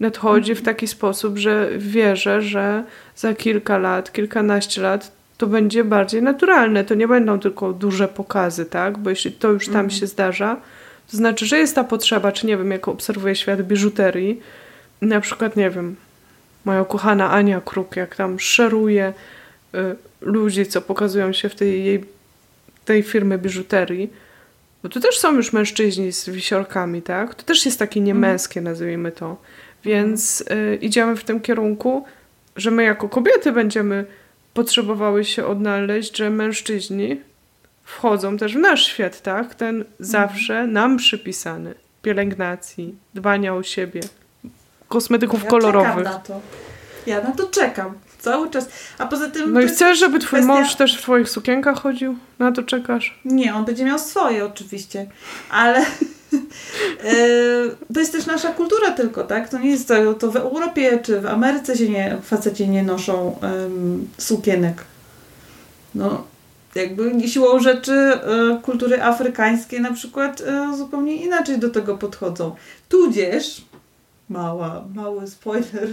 [0.00, 0.62] Nadchodzi mhm.
[0.62, 2.84] w taki sposób, że wierzę, że
[3.16, 6.84] za kilka lat, kilkanaście lat to będzie bardziej naturalne.
[6.84, 8.98] To nie będą tylko duże pokazy, tak?
[8.98, 9.90] Bo jeśli to już tam mhm.
[9.90, 10.56] się zdarza,
[11.10, 14.40] to znaczy, że jest ta potrzeba, czy nie wiem, jak obserwuję świat biżuterii,
[15.00, 15.96] na przykład, nie wiem,
[16.64, 19.12] moja ukochana Ania Kruk, jak tam szeruje
[19.74, 19.78] y,
[20.20, 22.04] ludzi, co pokazują się w tej jej
[22.84, 24.12] tej firmy biżuterii,
[24.82, 27.34] bo tu też są już mężczyźni z wisiorkami, tak?
[27.34, 28.72] To też jest takie niemęskie, mhm.
[28.72, 29.36] nazwijmy to.
[29.84, 32.04] Więc y, idziemy w tym kierunku,
[32.56, 34.04] że my jako kobiety będziemy
[34.54, 37.20] potrzebowały się odnaleźć, że mężczyźni
[37.84, 39.54] wchodzą też w nasz świat, tak?
[39.54, 39.94] Ten mhm.
[39.98, 44.00] zawsze nam przypisany pielęgnacji, dbania o siebie,
[44.88, 45.94] kosmetyków ja kolorowych.
[45.94, 46.40] Czekam na to.
[47.06, 47.94] Ja na to czekam.
[48.24, 48.68] Cały czas.
[48.98, 49.52] A poza tym.
[49.52, 50.46] No i chcesz, żeby twój kwestia...
[50.46, 52.16] mąż też w twoich sukienkach chodził?
[52.38, 53.18] Na to czekasz?
[53.24, 55.06] Nie, on będzie miał swoje oczywiście.
[55.50, 55.86] Ale e,
[57.94, 59.48] to jest też nasza kultura tylko, tak?
[59.48, 63.38] To nie jest to, to w Europie czy w Ameryce się nie, faceci nie noszą
[63.42, 64.84] um, sukienek.
[65.94, 66.24] No,
[66.74, 68.20] jakby siłą rzeczy e,
[68.62, 72.54] kultury afrykańskie na przykład e, zupełnie inaczej do tego podchodzą.
[72.88, 73.64] Tudzież,
[74.28, 75.88] mała, mały spoiler,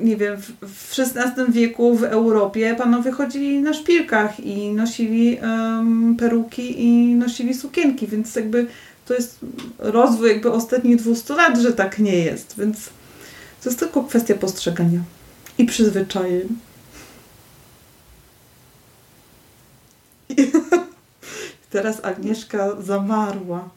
[0.00, 6.84] nie wiem, w XVI wieku w Europie panowie chodzili na szpilkach i nosili um, peruki
[6.84, 8.66] i nosili sukienki, więc jakby
[9.06, 9.38] to jest
[9.78, 12.90] rozwój jakby ostatnich 200 lat, że tak nie jest, więc
[13.62, 15.00] to jest tylko kwestia postrzegania
[15.58, 16.48] i przyzwyczajeń.
[21.70, 23.68] Teraz Agnieszka zamarła.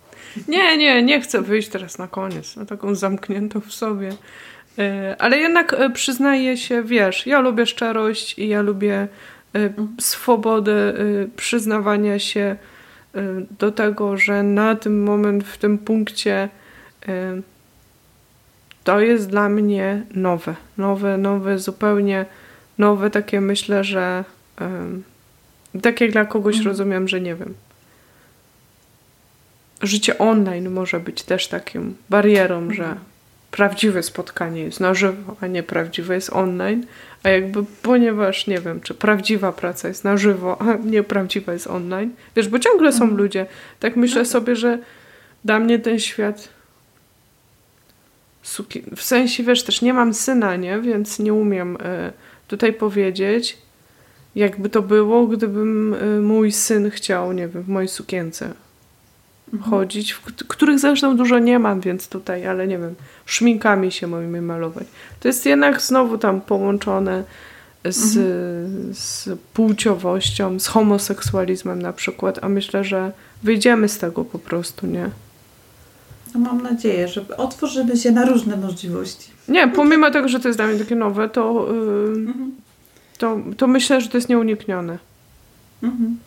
[0.48, 4.14] Nie, nie, nie chcę wyjść teraz na koniec, na taką zamkniętą w sobie.
[4.80, 9.08] E, ale jednak e, przyznaję się, wiesz, ja lubię szczerość i ja lubię
[9.54, 9.96] e, mhm.
[10.00, 10.94] swobodę
[11.36, 12.56] przyznawania się
[13.60, 16.50] do tego, że na tym moment, w tym punkcie
[18.84, 20.56] to jest dla mnie nowe.
[20.78, 22.26] Nowe, nowe, zupełnie
[22.78, 24.24] nowe, takie myślę, że
[25.82, 26.70] tak jak dla kogoś mhm.
[26.72, 27.54] rozumiem, że nie wiem.
[29.82, 32.74] Życie online może być też taką barierą, mhm.
[32.74, 32.96] że
[33.54, 36.86] prawdziwe spotkanie jest na żywo, a nie prawdziwe jest online.
[37.24, 41.68] A jakby, ponieważ nie wiem, czy prawdziwa praca jest na żywo, a nie prawdziwa jest
[41.68, 42.12] online.
[42.36, 43.18] Wiesz, bo ciągle są mhm.
[43.18, 43.46] ludzie.
[43.80, 44.32] Tak myślę no tak.
[44.32, 44.80] sobie, że
[45.46, 46.50] dla mnie ten świat
[48.96, 50.82] w sensie, wiesz, też nie mam syna, nie?
[50.82, 51.80] Więc nie umiem y,
[52.48, 53.58] tutaj powiedzieć,
[54.36, 58.54] jakby to było, gdybym y, mój syn chciał, nie wiem, w mojej sukience
[59.54, 59.72] mhm.
[59.72, 60.14] chodzić,
[60.48, 62.96] których zresztą dużo nie mam, więc tutaj, ale nie wiem,
[63.26, 64.88] szminkami się moimi malować.
[65.20, 67.24] To jest jednak znowu tam połączone
[67.86, 68.94] z, mhm.
[68.94, 73.12] z płciowością, z homoseksualizmem na przykład, a myślę, że
[73.44, 75.10] wyjdziemy z tego po prostu, nie?
[76.34, 79.32] No mam nadzieję, że otworzymy się na różne możliwości.
[79.48, 82.52] Nie, pomimo tego, że to jest dla mnie takie nowe, to, yy, mhm.
[83.18, 84.98] to, to myślę, że to jest nieuniknione.
[85.84, 86.18] Mhm.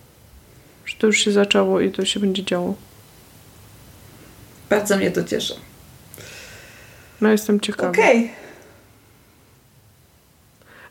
[0.87, 2.75] Że to już się zaczęło i to się będzie działo.
[4.71, 5.55] Bardzo mnie to cieszy.
[7.21, 7.89] No jestem ciekawa.
[7.89, 8.19] Okej.
[8.19, 8.47] Okay.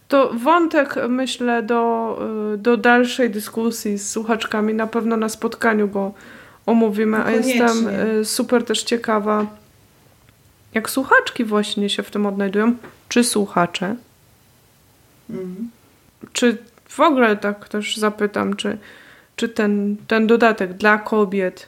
[0.08, 2.20] To wątek, myślę, do,
[2.58, 4.74] do dalszej dyskusji z słuchaczkami.
[4.74, 6.14] Na pewno na spotkaniu go
[6.66, 7.24] omówimy.
[7.24, 9.46] A jestem y, super też ciekawa,
[10.74, 12.76] jak słuchaczki właśnie się w tym odnajdują.
[13.10, 13.96] Czy słuchacze?
[15.30, 15.70] Mhm.
[16.34, 16.58] Czy
[16.88, 18.78] w ogóle tak też zapytam, czy,
[19.36, 21.68] czy ten, ten dodatek dla kobiet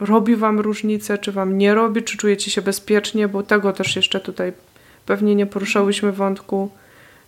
[0.00, 4.20] robi Wam różnicę, czy Wam nie robi, czy czujecie się bezpiecznie, bo tego też jeszcze
[4.20, 4.52] tutaj
[5.06, 6.70] pewnie nie poruszałyśmy wątku,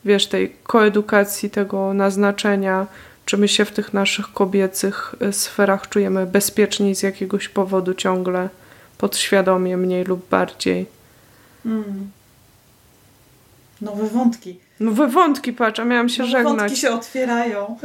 [0.05, 2.87] wiesz, tej koedukacji, tego naznaczenia,
[3.25, 8.49] czy my się w tych naszych kobiecych e, sferach czujemy bezpieczniej z jakiegoś powodu ciągle,
[8.99, 10.87] podświadomie, mniej lub bardziej.
[11.62, 12.11] Hmm.
[13.81, 14.59] Nowe wątki.
[14.81, 16.57] Nowe wątki, patrz, a miałam się Nowe żegnać.
[16.57, 17.77] wątki się otwierają.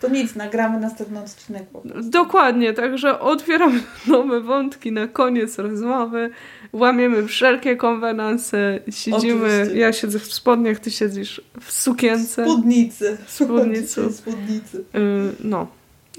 [0.00, 1.62] To nic, nagramy następny odcinek.
[2.02, 6.30] Dokładnie, także otwieram nowe wątki na koniec rozmowy.
[6.72, 9.78] Łamiemy wszelkie konwenanse, siedzimy, Oczywiście.
[9.78, 12.44] ja siedzę w spodniach, ty siedzisz w sukience.
[12.44, 13.18] Spódnicy.
[13.26, 14.12] Spódnicy.
[14.12, 14.78] Spódnicy.
[14.78, 15.66] Y, no.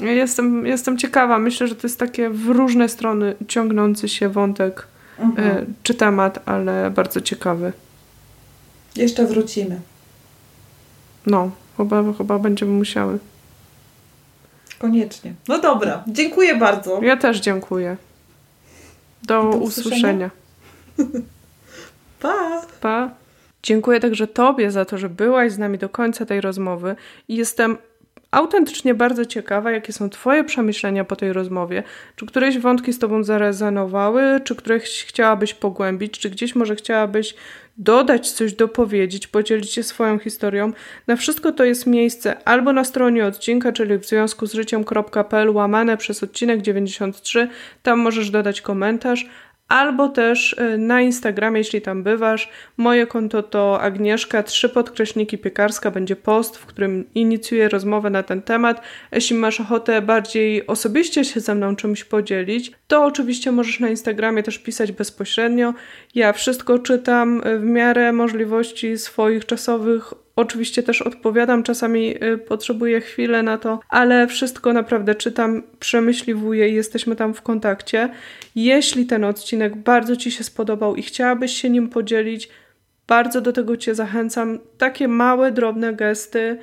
[0.02, 4.88] Ja jestem, jestem ciekawa, myślę, że to jest takie w różne strony ciągnący się wątek
[5.20, 5.58] mhm.
[5.58, 7.74] Y, czy temat, ale bardzo ciekawy.
[8.96, 9.80] Jeszcze wrócimy.
[11.26, 13.20] No, chyba, chyba będziemy musiały.
[14.82, 15.34] Koniecznie.
[15.48, 17.02] No dobra, dziękuję bardzo.
[17.02, 17.98] Ja też dziękuję.
[19.24, 19.60] Do, Do usłyszenia.
[19.68, 20.30] usłyszenia.
[22.22, 22.62] pa!
[22.82, 23.10] Pa!
[23.64, 26.96] Dziękuję także Tobie za to, że byłaś z nami do końca tej rozmowy
[27.28, 27.78] i jestem
[28.32, 31.84] autentycznie bardzo ciekawa, jakie są Twoje przemyślenia po tej rozmowie.
[32.16, 37.36] Czy któreś wątki z Tobą zarezonowały, czy któreś chciałabyś pogłębić, czy gdzieś może chciałabyś
[37.78, 40.74] dodać coś, dopowiedzieć, podzielić się swoją historią.
[41.08, 45.98] Na wszystko to jest miejsce albo na stronie odcinka, czyli w związku z życiem.pl łamane
[45.98, 47.50] przez odcinek 93.
[47.84, 49.26] Tam możesz dodać komentarz,
[49.72, 52.50] albo też y, na Instagramie, jeśli tam bywasz.
[52.78, 58.42] Moje konto to Agnieszka, trzy podkreśniki piekarska, będzie post, w którym inicjuję rozmowę na ten
[58.42, 58.82] temat.
[59.12, 64.44] Jeśli masz ochotę bardziej osobiście się ze mną czymś podzielić, to oczywiście możesz na Instagramie
[64.44, 65.74] też pisać bezpośrednio.
[66.16, 73.44] Ja wszystko czytam w miarę możliwości swoich czasowych Oczywiście też odpowiadam, czasami y, potrzebuję chwilę
[73.44, 78.10] na to, ale wszystko naprawdę czytam, przemyśliwuję i jesteśmy tam w kontakcie.
[78.56, 82.50] Jeśli ten odcinek bardzo Ci się spodobał i chciałabyś się nim podzielić,
[83.08, 84.60] bardzo do tego Cię zachęcam.
[84.78, 86.58] Takie małe, drobne gesty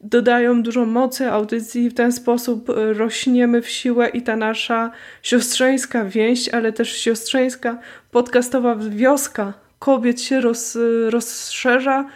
[0.00, 4.90] dodają dużo mocy audycji, w ten sposób y, rośniemy w siłę i ta nasza
[5.22, 7.78] siostrzeńska więź, ale też siostrzeńska
[8.10, 12.08] podcastowa wioska kobiet się roz, y, rozszerza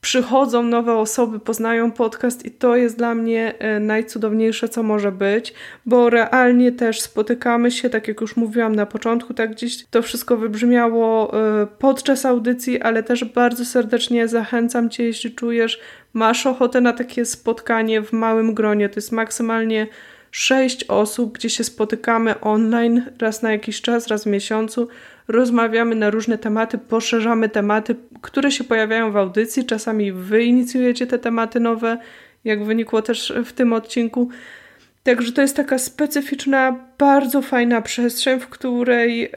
[0.00, 5.54] przychodzą nowe osoby, poznają podcast i to jest dla mnie e, najcudowniejsze, co może być,
[5.86, 10.36] bo realnie też spotykamy się, tak jak już mówiłam na początku, tak gdzieś to wszystko
[10.36, 15.80] wybrzmiało e, podczas audycji, ale też bardzo serdecznie zachęcam Cię, jeśli czujesz,
[16.12, 19.86] masz ochotę na takie spotkanie w małym gronie, to jest maksymalnie
[20.30, 24.88] sześć osób, gdzie się spotykamy online raz na jakiś czas, raz w miesiącu,
[25.28, 29.64] rozmawiamy na różne tematy, poszerzamy tematy, które się pojawiają w audycji.
[29.64, 31.98] Czasami wy inicjujecie te tematy nowe,
[32.44, 34.28] jak wynikło też w tym odcinku.
[35.02, 39.32] Także to jest taka specyficzna, bardzo fajna przestrzeń, w której,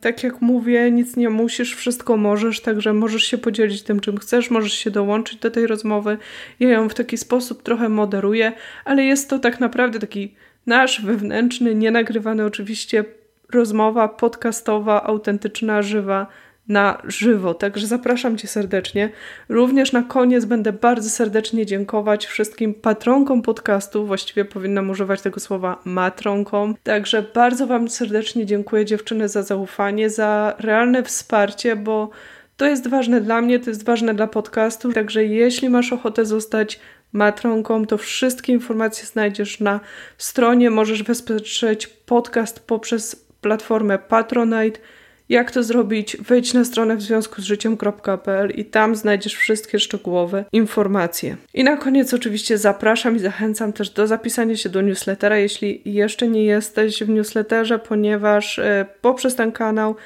[0.00, 4.50] tak jak mówię, nic nie musisz, wszystko możesz, także możesz się podzielić tym, czym chcesz,
[4.50, 6.18] możesz się dołączyć do tej rozmowy.
[6.60, 8.52] Ja ją w taki sposób trochę moderuję,
[8.84, 10.34] ale jest to tak naprawdę taki
[10.66, 13.04] nasz wewnętrzny, nienagrywany oczywiście
[13.52, 16.26] rozmowa podcastowa, autentyczna, żywa,
[16.68, 17.54] na żywo.
[17.54, 19.10] Także zapraszam Cię serdecznie.
[19.48, 24.06] Również na koniec będę bardzo serdecznie dziękować wszystkim patronkom podcastu.
[24.06, 26.74] Właściwie powinnam używać tego słowa matronkom.
[26.82, 32.10] Także bardzo Wam serdecznie dziękuję dziewczyny za zaufanie, za realne wsparcie, bo
[32.56, 34.92] to jest ważne dla mnie, to jest ważne dla podcastu.
[34.92, 36.80] Także jeśli masz ochotę zostać
[37.12, 39.80] matronką, to wszystkie informacje znajdziesz na
[40.18, 40.70] stronie.
[40.70, 44.80] Możesz wesprzeć podcast poprzez platformę Patronite.
[45.28, 46.16] Jak to zrobić?
[46.16, 51.36] Wejdź na stronę w związku z życiem.pl i tam znajdziesz wszystkie szczegółowe informacje.
[51.54, 56.28] I na koniec oczywiście zapraszam i zachęcam też do zapisania się do newslettera, jeśli jeszcze
[56.28, 59.96] nie jesteś w newsletterze, ponieważ e, poprzez ten kanał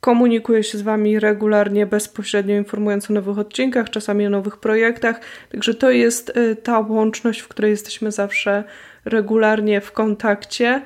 [0.00, 5.20] komunikuję się z Wami regularnie, bezpośrednio informując o nowych odcinkach, czasami o nowych projektach.
[5.52, 8.64] Także to jest e, ta łączność, w której jesteśmy zawsze
[9.04, 10.82] regularnie w kontakcie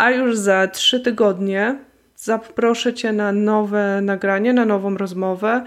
[0.00, 1.78] a już za trzy tygodnie
[2.24, 5.64] zaproszę Cię na nowe nagranie, na nową rozmowę.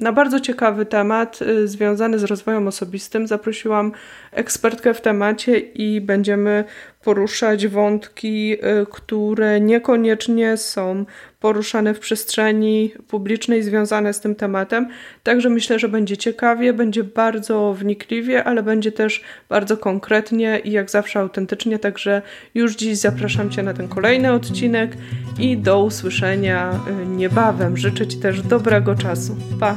[0.00, 3.92] Na bardzo ciekawy temat y, związany z rozwojem osobistym zaprosiłam
[4.32, 6.64] ekspertkę w temacie i będziemy
[7.04, 11.04] poruszać wątki, y, które niekoniecznie są
[11.40, 14.88] poruszane w przestrzeni publicznej związane z tym tematem.
[15.22, 20.90] Także myślę, że będzie ciekawie, będzie bardzo wnikliwie, ale będzie też bardzo konkretnie i jak
[20.90, 21.78] zawsze autentycznie.
[21.78, 22.22] Także
[22.54, 24.96] już dziś zapraszam Cię na ten kolejny odcinek
[25.38, 27.76] i do usłyszenia y, niebawem.
[27.76, 29.36] Życzę Ci też dobrego czasu.
[29.60, 29.76] Pa!